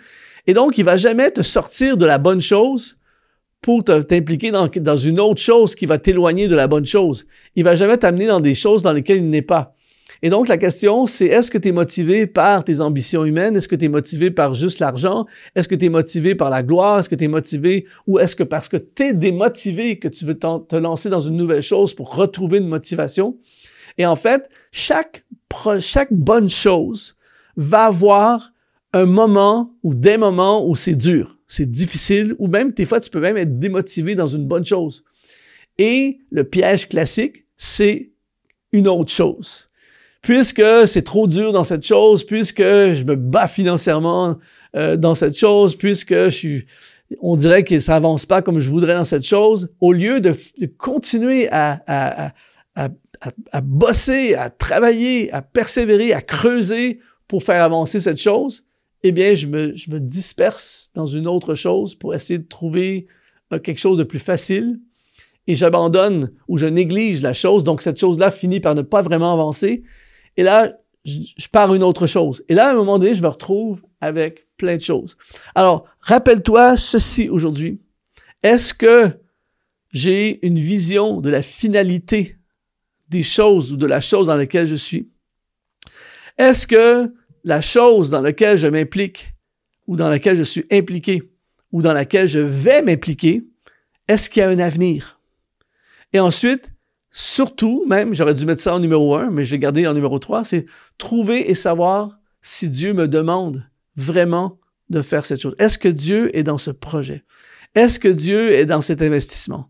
Et 0.47 0.53
donc, 0.53 0.77
il 0.77 0.83
va 0.83 0.97
jamais 0.97 1.31
te 1.31 1.41
sortir 1.41 1.95
de 1.95 2.05
la 2.05 2.17
bonne 2.17 2.41
chose 2.41 2.97
pour 3.63 3.83
t'impliquer 3.85 4.51
dans, 4.51 4.97
une 4.97 5.19
autre 5.21 5.41
chose 5.41 5.73
qui 5.73 5.85
va 5.85 5.97
t'éloigner 5.97 6.49
de 6.49 6.55
la 6.55 6.67
bonne 6.67 6.85
chose. 6.85 7.25
Il 7.55 7.63
va 7.63 7.75
jamais 7.75 7.97
t'amener 7.97 8.27
dans 8.27 8.41
des 8.41 8.53
choses 8.53 8.83
dans 8.83 8.91
lesquelles 8.91 9.19
il 9.19 9.29
n'est 9.29 9.41
pas. 9.41 9.73
Et 10.21 10.29
donc, 10.29 10.49
la 10.49 10.57
question, 10.57 11.07
c'est 11.07 11.27
est-ce 11.27 11.49
que 11.49 11.57
tu 11.57 11.69
es 11.69 11.71
motivé 11.71 12.27
par 12.27 12.65
tes 12.65 12.81
ambitions 12.81 13.23
humaines? 13.23 13.55
Est-ce 13.55 13.69
que 13.69 13.75
tu 13.75 13.85
es 13.85 13.89
motivé 13.89 14.31
par 14.31 14.53
juste 14.53 14.79
l'argent? 14.79 15.25
Est-ce 15.55 15.69
que 15.69 15.75
tu 15.75 15.85
es 15.85 15.89
motivé 15.89 16.35
par 16.35 16.49
la 16.49 16.61
gloire? 16.61 16.99
Est-ce 16.99 17.07
que 17.07 17.15
tu 17.15 17.23
es 17.23 17.29
motivé 17.29 17.85
ou 18.05 18.19
est-ce 18.19 18.35
que 18.35 18.43
parce 18.43 18.67
que 18.67 18.77
tu 18.77 19.03
es 19.03 19.13
démotivé 19.13 19.97
que 19.97 20.09
tu 20.09 20.25
veux 20.25 20.37
te 20.37 20.75
lancer 20.75 21.09
dans 21.09 21.21
une 21.21 21.37
nouvelle 21.37 21.61
chose 21.61 21.93
pour 21.93 22.15
retrouver 22.15 22.57
une 22.57 22.67
motivation? 22.67 23.37
Et 23.97 24.05
en 24.05 24.17
fait, 24.17 24.49
chaque, 24.71 25.23
chaque 25.79 26.11
bonne 26.11 26.49
chose 26.49 27.15
va 27.55 27.85
avoir 27.85 28.51
un 28.91 29.05
moment 29.05 29.73
ou 29.83 29.93
des 29.93 30.17
moments 30.17 30.67
où 30.67 30.75
c'est 30.75 30.95
dur, 30.95 31.37
c'est 31.53 31.69
difficile, 31.69 32.35
ou 32.39 32.47
même 32.47 32.71
des 32.71 32.85
fois 32.85 32.99
tu 32.99 33.09
peux 33.09 33.19
même 33.19 33.37
être 33.37 33.59
démotivé 33.59 34.15
dans 34.15 34.27
une 34.27 34.47
bonne 34.47 34.65
chose. 34.65 35.03
Et 35.77 36.19
le 36.31 36.43
piège 36.43 36.87
classique, 36.87 37.45
c'est 37.57 38.11
une 38.71 38.87
autre 38.87 39.11
chose 39.11 39.69
puisque 40.23 40.63
c'est 40.85 41.03
trop 41.03 41.27
dur 41.27 41.51
dans 41.51 41.65
cette 41.65 41.85
chose, 41.85 42.23
puisque 42.23 42.61
je 42.61 43.03
me 43.03 43.15
bats 43.15 43.45
financièrement 43.45 44.37
euh, 44.75 44.97
dans 44.97 45.13
cette 45.13 45.37
chose, 45.37 45.75
puisque 45.75 46.13
je 46.13 46.29
suis, 46.29 46.65
on 47.21 47.35
dirait 47.35 47.63
que 47.63 47.77
ça 47.77 47.97
avance 47.97 48.25
pas 48.25 48.41
comme 48.41 48.59
je 48.59 48.69
voudrais 48.69 48.95
dans 48.95 49.03
cette 49.03 49.25
chose, 49.25 49.69
au 49.81 49.91
lieu 49.91 50.21
de, 50.21 50.33
continuer 50.77 51.49
à, 51.51 51.83
à, 51.85 52.31
à, 52.75 52.89
à, 53.51 53.61
bosser, 53.61 54.33
à 54.33 54.49
travailler, 54.49 55.31
à 55.31 55.41
persévérer, 55.41 56.13
à 56.13 56.21
creuser 56.21 56.99
pour 57.27 57.43
faire 57.43 57.61
avancer 57.61 57.99
cette 57.99 58.19
chose, 58.19 58.65
eh 59.03 59.11
bien, 59.11 59.35
je 59.35 59.47
me, 59.47 59.75
je 59.75 59.91
disperse 59.97 60.89
dans 60.93 61.05
une 61.05 61.27
autre 61.27 61.55
chose 61.55 61.95
pour 61.95 62.15
essayer 62.15 62.39
de 62.39 62.47
trouver 62.47 63.07
euh, 63.51 63.59
quelque 63.59 63.79
chose 63.79 63.97
de 63.97 64.03
plus 64.03 64.19
facile 64.19 64.79
et 65.47 65.55
j'abandonne 65.55 66.31
ou 66.47 66.57
je 66.57 66.65
néglige 66.65 67.21
la 67.21 67.33
chose, 67.33 67.63
donc 67.63 67.81
cette 67.81 67.99
chose-là 67.99 68.31
finit 68.31 68.61
par 68.61 68.75
ne 68.75 68.81
pas 68.81 69.01
vraiment 69.01 69.33
avancer 69.33 69.83
et 70.37 70.43
là, 70.43 70.73
je, 71.05 71.47
pars 71.51 71.73
une 71.75 71.83
autre 71.83 72.07
chose. 72.07 72.43
Et 72.49 72.55
là, 72.55 72.69
à 72.69 72.71
un 72.71 72.75
moment 72.75 72.97
donné, 72.97 73.13
je 73.13 73.21
me 73.21 73.27
retrouve 73.27 73.83
avec 74.01 74.47
plein 74.57 74.77
de 74.77 74.81
choses. 74.81 75.17
Alors, 75.53 75.85
rappelle-toi 75.99 76.77
ceci 76.77 77.29
aujourd'hui. 77.29 77.81
Est-ce 78.41 78.73
que 78.73 79.11
j'ai 79.91 80.45
une 80.45 80.59
vision 80.59 81.21
de 81.21 81.29
la 81.29 81.41
finalité 81.41 82.37
des 83.09 83.23
choses 83.23 83.73
ou 83.73 83.77
de 83.77 83.85
la 83.85 84.01
chose 84.01 84.27
dans 84.27 84.35
laquelle 84.35 84.65
je 84.65 84.75
suis? 84.75 85.09
Est-ce 86.37 86.65
que 86.65 87.13
la 87.43 87.61
chose 87.61 88.09
dans 88.09 88.21
laquelle 88.21 88.57
je 88.57 88.67
m'implique 88.67 89.33
ou 89.87 89.95
dans 89.95 90.09
laquelle 90.09 90.37
je 90.37 90.43
suis 90.43 90.65
impliqué 90.71 91.23
ou 91.71 91.81
dans 91.81 91.93
laquelle 91.93 92.27
je 92.27 92.39
vais 92.39 92.81
m'impliquer, 92.81 93.43
est-ce 94.07 94.29
qu'il 94.29 94.41
y 94.41 94.43
a 94.43 94.49
un 94.49 94.59
avenir? 94.59 95.19
Et 96.13 96.19
ensuite, 96.19 96.73
surtout, 97.11 97.83
même, 97.87 98.13
j'aurais 98.13 98.33
dû 98.33 98.45
mettre 98.45 98.61
ça 98.61 98.75
en 98.75 98.79
numéro 98.79 99.15
un, 99.15 99.31
mais 99.31 99.43
je 99.43 99.51
l'ai 99.51 99.59
gardé 99.59 99.87
en 99.87 99.93
numéro 99.93 100.19
trois, 100.19 100.45
c'est 100.45 100.65
trouver 100.97 101.49
et 101.49 101.55
savoir 101.55 102.19
si 102.41 102.69
Dieu 102.69 102.93
me 102.93 103.07
demande 103.07 103.67
vraiment 103.95 104.59
de 104.89 105.01
faire 105.01 105.25
cette 105.25 105.41
chose. 105.41 105.55
Est-ce 105.57 105.77
que 105.77 105.87
Dieu 105.87 106.35
est 106.37 106.43
dans 106.43 106.57
ce 106.57 106.71
projet? 106.71 107.23
Est-ce 107.75 107.99
que 107.99 108.07
Dieu 108.07 108.51
est 108.53 108.67
dans 108.67 108.81
cet 108.81 109.01
investissement? 109.01 109.69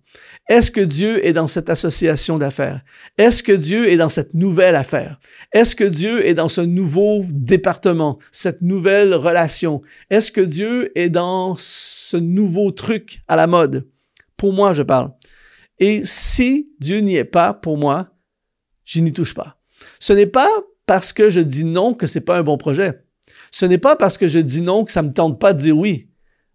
Est-ce 0.50 0.72
que 0.72 0.82
Dieu 0.82 1.26
est 1.26 1.32
dans 1.32 1.48
cette 1.48 1.70
association 1.70 2.38
d'affaires? 2.38 2.84
Est-ce 3.18 3.42
que 3.42 3.54
Dieu 3.54 3.90
est 3.90 3.96
dans 3.96 4.10
cette 4.10 4.34
nouvelle 4.34 4.76
affaire? 4.76 5.22
Est-ce 5.54 5.74
que 5.74 5.86
Dieu 5.86 6.28
est 6.28 6.34
dans 6.34 6.50
ce 6.50 6.60
nouveau 6.60 7.24
département, 7.30 8.20
cette 8.34 8.62
nouvelle 8.62 9.14
relation? 9.14 9.82
Est-ce 10.10 10.34
que 10.34 10.42
Dieu 10.42 10.92
est 11.00 11.10
dans 11.10 11.56
ce 11.58 12.18
nouveau 12.18 12.72
truc 12.72 13.20
à 13.30 13.38
la 13.38 13.48
mode? 13.48 13.88
Pour 14.36 14.52
moi, 14.52 14.74
je 14.74 14.84
parle. 14.84 15.12
Et 15.80 16.02
si 16.04 16.72
Dieu 16.80 17.00
n'y 17.00 17.16
est 17.16 17.24
pas 17.24 17.54
pour 17.54 17.78
moi, 17.78 18.10
je 18.84 19.00
n'y 19.00 19.14
touche 19.14 19.34
pas. 19.34 19.62
Ce 20.00 20.12
n'est 20.12 20.28
pas 20.28 20.50
parce 20.86 21.14
que 21.14 21.30
je 21.30 21.40
dis 21.40 21.64
non 21.64 21.94
que 21.94 22.06
c'est 22.06 22.20
pas 22.20 22.38
un 22.38 22.44
bon 22.44 22.58
projet. 22.58 23.02
Ce 23.52 23.66
n'est 23.66 23.78
pas 23.78 23.96
parce 23.96 24.18
que 24.18 24.28
je 24.28 24.40
dis 24.40 24.62
non 24.62 24.84
que 24.84 24.92
ça 24.92 25.04
me 25.04 25.14
tente 25.14 25.40
pas 25.40 25.54
de 25.54 25.60
dire 25.60 25.78
oui. 25.78 26.10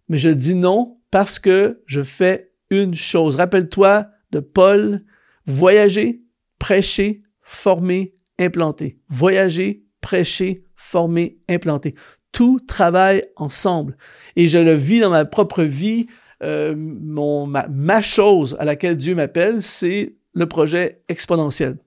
Mais 0.09 0.19
je 0.19 0.29
dis 0.29 0.53
non 0.53 0.98
parce 1.11 1.39
que 1.39 1.81
je 1.85 2.03
fais 2.03 2.51
une 2.69 2.95
chose. 2.95 3.35
Rappelle-toi 3.35 4.07
de 4.31 4.39
Paul, 4.39 5.01
voyager, 5.45 6.21
prêcher, 6.59 7.23
former, 7.41 8.13
implanter. 8.39 8.99
Voyager, 9.09 9.83
prêcher, 10.01 10.63
former, 10.75 11.39
implanter. 11.49 11.95
Tout 12.31 12.59
travaille 12.67 13.23
ensemble. 13.35 13.97
Et 14.35 14.47
je 14.47 14.59
le 14.59 14.73
vis 14.73 14.99
dans 14.99 15.09
ma 15.09 15.25
propre 15.25 15.63
vie 15.63 16.07
euh, 16.41 16.73
mon, 16.77 17.47
ma, 17.47 18.01
chose 18.01 18.55
à 18.59 18.65
laquelle 18.65 18.95
Dieu 18.95 19.15
m'appelle, 19.15 19.61
c'est 19.61 20.15
le 20.33 20.45
projet 20.45 21.03
exponentiel. 21.09 21.77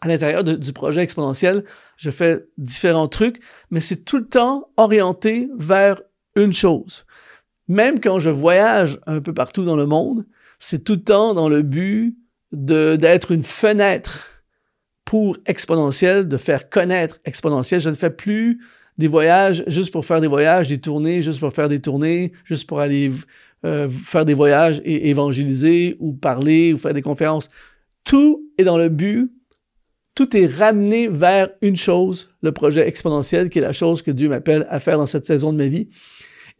À 0.00 0.06
l'intérieur 0.06 0.44
du 0.44 0.72
projet 0.72 1.02
exponentiel, 1.02 1.64
je 1.96 2.10
fais 2.10 2.46
différents 2.56 3.08
trucs, 3.08 3.40
mais 3.70 3.80
c'est 3.80 4.04
tout 4.04 4.18
le 4.18 4.28
temps 4.28 4.70
orienté 4.76 5.48
vers 5.58 6.00
une 6.36 6.52
chose. 6.52 7.04
Même 7.68 8.00
quand 8.00 8.18
je 8.18 8.30
voyage 8.30 8.98
un 9.06 9.20
peu 9.20 9.34
partout 9.34 9.64
dans 9.64 9.76
le 9.76 9.86
monde, 9.86 10.24
c'est 10.58 10.84
tout 10.84 10.94
le 10.94 11.02
temps 11.02 11.34
dans 11.34 11.48
le 11.48 11.62
but 11.62 12.16
d'être 12.50 13.30
une 13.30 13.42
fenêtre 13.42 14.42
pour 15.04 15.36
exponentiel, 15.46 16.28
de 16.28 16.36
faire 16.36 16.70
connaître 16.70 17.18
exponentiel. 17.24 17.80
Je 17.80 17.90
ne 17.90 17.94
fais 17.94 18.10
plus 18.10 18.60
des 18.96 19.06
voyages 19.06 19.64
juste 19.66 19.92
pour 19.92 20.04
faire 20.04 20.20
des 20.20 20.26
voyages, 20.26 20.68
des 20.68 20.78
tournées 20.78 21.22
juste 21.22 21.40
pour 21.40 21.52
faire 21.52 21.68
des 21.68 21.80
tournées, 21.80 22.32
juste 22.44 22.68
pour 22.68 22.80
aller 22.80 23.12
euh, 23.64 23.88
faire 23.88 24.24
des 24.24 24.34
voyages 24.34 24.80
et 24.84 25.08
évangéliser 25.08 25.96
ou 26.00 26.12
parler 26.12 26.72
ou 26.72 26.78
faire 26.78 26.94
des 26.94 27.02
conférences. 27.02 27.48
Tout 28.04 28.50
est 28.56 28.64
dans 28.64 28.78
le 28.78 28.88
but, 28.88 29.30
tout 30.14 30.36
est 30.36 30.46
ramené 30.46 31.06
vers 31.08 31.48
une 31.62 31.76
chose, 31.76 32.28
le 32.42 32.52
projet 32.52 32.86
exponentiel, 32.88 33.50
qui 33.50 33.60
est 33.60 33.62
la 33.62 33.72
chose 33.72 34.02
que 34.02 34.10
Dieu 34.10 34.28
m'appelle 34.28 34.66
à 34.68 34.80
faire 34.80 34.98
dans 34.98 35.06
cette 35.06 35.24
saison 35.24 35.52
de 35.52 35.58
ma 35.58 35.68
vie. 35.68 35.88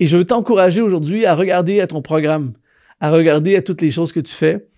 Et 0.00 0.06
je 0.06 0.16
veux 0.16 0.24
t'encourager 0.24 0.80
aujourd'hui 0.80 1.26
à 1.26 1.34
regarder 1.34 1.80
à 1.80 1.86
ton 1.86 2.02
programme, 2.02 2.52
à 3.00 3.10
regarder 3.10 3.56
à 3.56 3.62
toutes 3.62 3.82
les 3.82 3.90
choses 3.90 4.12
que 4.12 4.20
tu 4.20 4.34
fais 4.34 4.68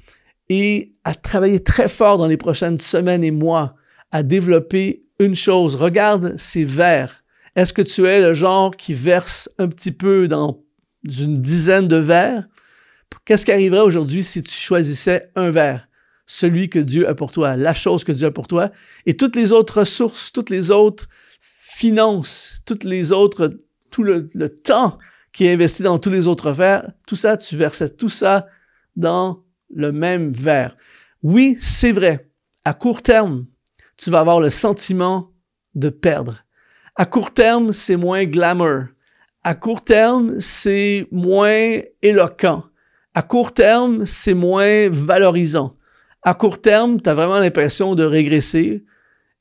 et 0.48 0.94
à 1.04 1.14
travailler 1.14 1.61
très 1.61 1.88
fort 1.88 2.18
dans 2.18 2.26
les 2.26 2.37
prochaines 2.37 2.78
semaines 2.78 3.24
et 3.24 3.30
mois 3.30 3.74
à 4.11 4.22
développer 4.22 5.04
une 5.18 5.35
chose. 5.35 5.76
Regarde 5.76 6.35
ces 6.37 6.64
verres. 6.64 7.22
Est-ce 7.56 7.72
que 7.72 7.83
tu 7.83 8.06
es 8.06 8.20
le 8.26 8.35
genre 8.35 8.76
qui 8.76 8.94
verse 8.94 9.50
un 9.59 9.68
petit 9.68 9.92
peu 9.92 10.28
dans 10.28 10.62
une 11.04 11.40
dizaine 11.40 11.88
de 11.88 11.96
verres? 11.96 12.48
Qu'est-ce 13.24 13.44
qui 13.44 13.52
arriverait 13.52 13.80
aujourd'hui 13.80 14.22
si 14.22 14.42
tu 14.42 14.52
choisissais 14.52 15.30
un 15.35 15.50
verre? 15.50 15.88
Celui 16.26 16.68
que 16.68 16.78
Dieu 16.78 17.09
a 17.09 17.14
pour 17.14 17.33
toi, 17.33 17.56
la 17.56 17.74
chose 17.74 18.04
que 18.04 18.12
Dieu 18.12 18.28
a 18.28 18.30
pour 18.30 18.46
toi, 18.46 18.70
et 19.04 19.16
toutes 19.16 19.35
les 19.35 19.52
autres 19.52 19.80
ressources, 19.80 20.30
toutes 20.33 20.50
les 20.50 20.70
autres 20.70 21.09
finances, 21.40 22.61
toutes 22.66 22.85
les 22.85 23.11
autres, 23.11 23.50
tout 23.90 24.04
le, 24.04 24.28
temps 24.48 24.98
qui 25.33 25.47
est 25.47 25.53
investi 25.53 25.83
dans 25.83 25.99
tous 25.99 26.11
les 26.11 26.27
autres 26.27 26.53
verres, 26.53 26.90
tout 27.07 27.16
ça, 27.16 27.37
tu 27.37 27.57
versais 27.57 27.88
tout 27.88 28.09
ça 28.09 28.47
dans 28.97 29.45
le 29.75 29.93
même 29.93 30.33
verre. 30.33 30.77
Oui, 31.23 31.57
c'est 31.61 31.93
vrai. 31.93 32.31
À 32.64 32.75
court 32.75 33.03
terme, 33.03 33.47
tu 33.97 34.11
vas 34.11 34.21
avoir 34.21 34.40
le 34.40 34.51
sentiment 34.51 35.31
de 35.75 35.88
perdre. 35.88 36.45
À 36.97 37.07
court 37.07 37.33
terme, 37.33 37.73
c'est 37.73 37.97
moins 37.97 38.25
glamour. 38.25 38.87
À 39.43 39.55
court 39.55 39.85
terme, 39.85 40.40
c'est 40.40 41.07
moins 41.11 41.81
éloquent. 42.03 42.64
À 43.14 43.23
court 43.23 43.53
terme, 43.53 44.07
c'est 44.07 44.35
moins 44.35 44.88
valorisant. 44.90 45.77
À 46.23 46.35
court 46.35 46.61
terme, 46.61 47.01
tu 47.01 47.09
as 47.09 47.14
vraiment 47.14 47.38
l'impression 47.38 47.95
de 47.95 48.05
régresser 48.05 48.85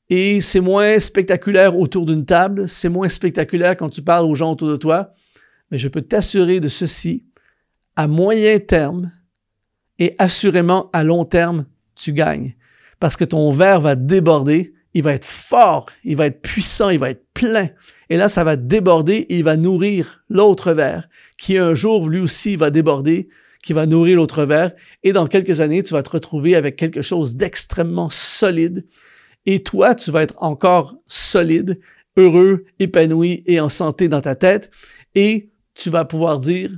et 0.08 0.40
c'est 0.40 0.60
moins 0.60 0.98
spectaculaire 0.98 1.78
autour 1.78 2.04
d'une 2.04 2.24
table, 2.24 2.68
c'est 2.68 2.88
moins 2.88 3.08
spectaculaire 3.08 3.76
quand 3.76 3.90
tu 3.90 4.02
parles 4.02 4.24
aux 4.24 4.34
gens 4.34 4.52
autour 4.52 4.68
de 4.68 4.76
toi. 4.76 5.14
Mais 5.70 5.78
je 5.78 5.88
peux 5.88 6.02
t'assurer 6.02 6.60
de 6.60 6.68
ceci, 6.68 7.24
à 7.96 8.06
moyen 8.06 8.58
terme 8.58 9.12
et 9.98 10.14
assurément 10.18 10.90
à 10.92 11.04
long 11.04 11.24
terme, 11.24 11.66
tu 11.94 12.12
gagnes. 12.12 12.56
Parce 12.98 13.16
que 13.16 13.24
ton 13.24 13.50
verre 13.52 13.80
va 13.80 13.94
déborder, 13.94 14.72
il 14.94 15.02
va 15.02 15.12
être 15.12 15.26
fort, 15.26 15.86
il 16.04 16.16
va 16.16 16.26
être 16.26 16.40
puissant, 16.40 16.90
il 16.90 16.98
va 16.98 17.10
être 17.10 17.26
plein. 17.34 17.70
Et 18.08 18.16
là, 18.16 18.28
ça 18.28 18.44
va 18.44 18.56
déborder 18.56 19.14
et 19.14 19.36
il 19.36 19.44
va 19.44 19.56
nourrir 19.56 20.24
l'autre 20.28 20.72
verre, 20.72 21.08
qui 21.36 21.58
un 21.58 21.74
jour, 21.74 22.08
lui 22.08 22.20
aussi, 22.20 22.56
va 22.56 22.70
déborder 22.70 23.28
qui 23.62 23.72
va 23.72 23.86
nourrir 23.86 24.16
l'autre 24.16 24.44
verre. 24.44 24.72
Et 25.02 25.12
dans 25.12 25.26
quelques 25.26 25.60
années, 25.60 25.82
tu 25.82 25.94
vas 25.94 26.02
te 26.02 26.10
retrouver 26.10 26.54
avec 26.56 26.76
quelque 26.76 27.02
chose 27.02 27.36
d'extrêmement 27.36 28.10
solide. 28.10 28.86
Et 29.46 29.62
toi, 29.62 29.94
tu 29.94 30.10
vas 30.10 30.22
être 30.22 30.34
encore 30.42 30.96
solide, 31.06 31.80
heureux, 32.16 32.64
épanoui 32.78 33.42
et 33.46 33.60
en 33.60 33.68
santé 33.68 34.08
dans 34.08 34.20
ta 34.20 34.34
tête. 34.34 34.70
Et 35.14 35.49
tu 35.80 35.90
vas 35.90 36.04
pouvoir 36.04 36.38
dire, 36.38 36.70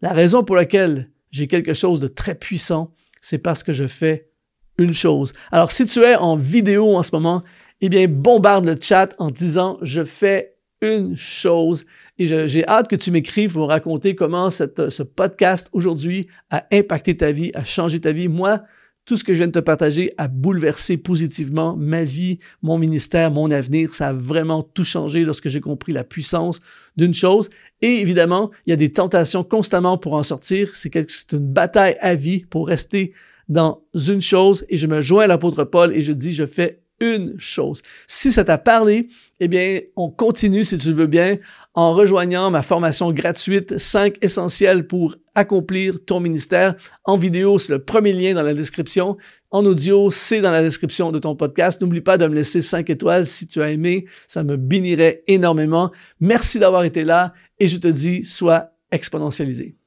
la 0.00 0.12
raison 0.12 0.42
pour 0.42 0.56
laquelle 0.56 1.10
j'ai 1.30 1.46
quelque 1.46 1.74
chose 1.74 2.00
de 2.00 2.08
très 2.08 2.34
puissant, 2.34 2.92
c'est 3.20 3.38
parce 3.38 3.62
que 3.62 3.72
je 3.72 3.86
fais 3.86 4.30
une 4.78 4.92
chose. 4.92 5.32
Alors, 5.52 5.70
si 5.70 5.84
tu 5.84 6.00
es 6.00 6.16
en 6.16 6.36
vidéo 6.36 6.96
en 6.96 7.02
ce 7.02 7.10
moment, 7.12 7.42
eh 7.80 7.88
bien, 7.88 8.06
bombarde 8.08 8.66
le 8.66 8.76
chat 8.80 9.14
en 9.18 9.30
disant, 9.30 9.78
je 9.82 10.04
fais 10.04 10.56
une 10.80 11.16
chose. 11.16 11.84
Et 12.18 12.26
j'ai 12.26 12.66
hâte 12.66 12.88
que 12.88 12.96
tu 12.96 13.10
m'écrives 13.10 13.52
pour 13.52 13.62
me 13.62 13.66
raconter 13.66 14.14
comment 14.14 14.50
ce 14.50 15.02
podcast 15.02 15.68
aujourd'hui 15.72 16.28
a 16.50 16.66
impacté 16.72 17.16
ta 17.16 17.30
vie, 17.30 17.52
a 17.54 17.64
changé 17.64 18.00
ta 18.00 18.12
vie. 18.12 18.28
Moi, 18.28 18.62
tout 19.08 19.16
ce 19.16 19.24
que 19.24 19.32
je 19.32 19.38
viens 19.38 19.46
de 19.46 19.52
te 19.52 19.58
partager 19.58 20.12
a 20.18 20.28
bouleversé 20.28 20.98
positivement 20.98 21.74
ma 21.78 22.04
vie, 22.04 22.38
mon 22.60 22.76
ministère, 22.76 23.30
mon 23.30 23.50
avenir. 23.50 23.94
Ça 23.94 24.08
a 24.08 24.12
vraiment 24.12 24.62
tout 24.62 24.84
changé 24.84 25.24
lorsque 25.24 25.48
j'ai 25.48 25.62
compris 25.62 25.92
la 25.92 26.04
puissance 26.04 26.60
d'une 26.98 27.14
chose. 27.14 27.48
Et 27.80 28.02
évidemment, 28.02 28.50
il 28.66 28.70
y 28.70 28.72
a 28.74 28.76
des 28.76 28.92
tentations 28.92 29.44
constamment 29.44 29.96
pour 29.96 30.12
en 30.12 30.22
sortir. 30.22 30.74
C'est 30.74 30.94
une 31.32 31.38
bataille 31.38 31.96
à 32.02 32.14
vie 32.14 32.44
pour 32.50 32.68
rester 32.68 33.14
dans 33.48 33.80
une 33.94 34.20
chose. 34.20 34.66
Et 34.68 34.76
je 34.76 34.86
me 34.86 35.00
joins 35.00 35.24
à 35.24 35.26
l'apôtre 35.26 35.64
Paul 35.64 35.94
et 35.94 36.02
je 36.02 36.12
dis, 36.12 36.32
je 36.32 36.44
fais 36.44 36.82
une 37.00 37.34
chose. 37.38 37.82
Si 38.06 38.32
ça 38.32 38.44
t'a 38.44 38.58
parlé, 38.58 39.08
eh 39.40 39.48
bien, 39.48 39.80
on 39.96 40.10
continue, 40.10 40.64
si 40.64 40.76
tu 40.78 40.92
veux 40.92 41.06
bien, 41.06 41.38
en 41.74 41.94
rejoignant 41.94 42.50
ma 42.50 42.62
formation 42.62 43.12
gratuite 43.12 43.78
5 43.78 44.16
essentiels 44.20 44.86
pour 44.86 45.14
accomplir 45.34 46.04
ton 46.04 46.20
ministère. 46.20 46.74
En 47.04 47.16
vidéo, 47.16 47.58
c'est 47.58 47.72
le 47.72 47.84
premier 47.84 48.12
lien 48.12 48.34
dans 48.34 48.42
la 48.42 48.54
description. 48.54 49.16
En 49.50 49.64
audio, 49.64 50.10
c'est 50.10 50.40
dans 50.40 50.50
la 50.50 50.62
description 50.62 51.12
de 51.12 51.18
ton 51.18 51.36
podcast. 51.36 51.80
N'oublie 51.80 52.00
pas 52.00 52.18
de 52.18 52.26
me 52.26 52.34
laisser 52.34 52.62
5 52.62 52.90
étoiles 52.90 53.26
si 53.26 53.46
tu 53.46 53.62
as 53.62 53.70
aimé. 53.70 54.06
Ça 54.26 54.42
me 54.42 54.56
bénirait 54.56 55.22
énormément. 55.28 55.92
Merci 56.20 56.58
d'avoir 56.58 56.82
été 56.82 57.04
là 57.04 57.32
et 57.60 57.68
je 57.68 57.76
te 57.76 57.88
dis, 57.88 58.24
sois 58.24 58.72
exponentialisé. 58.90 59.77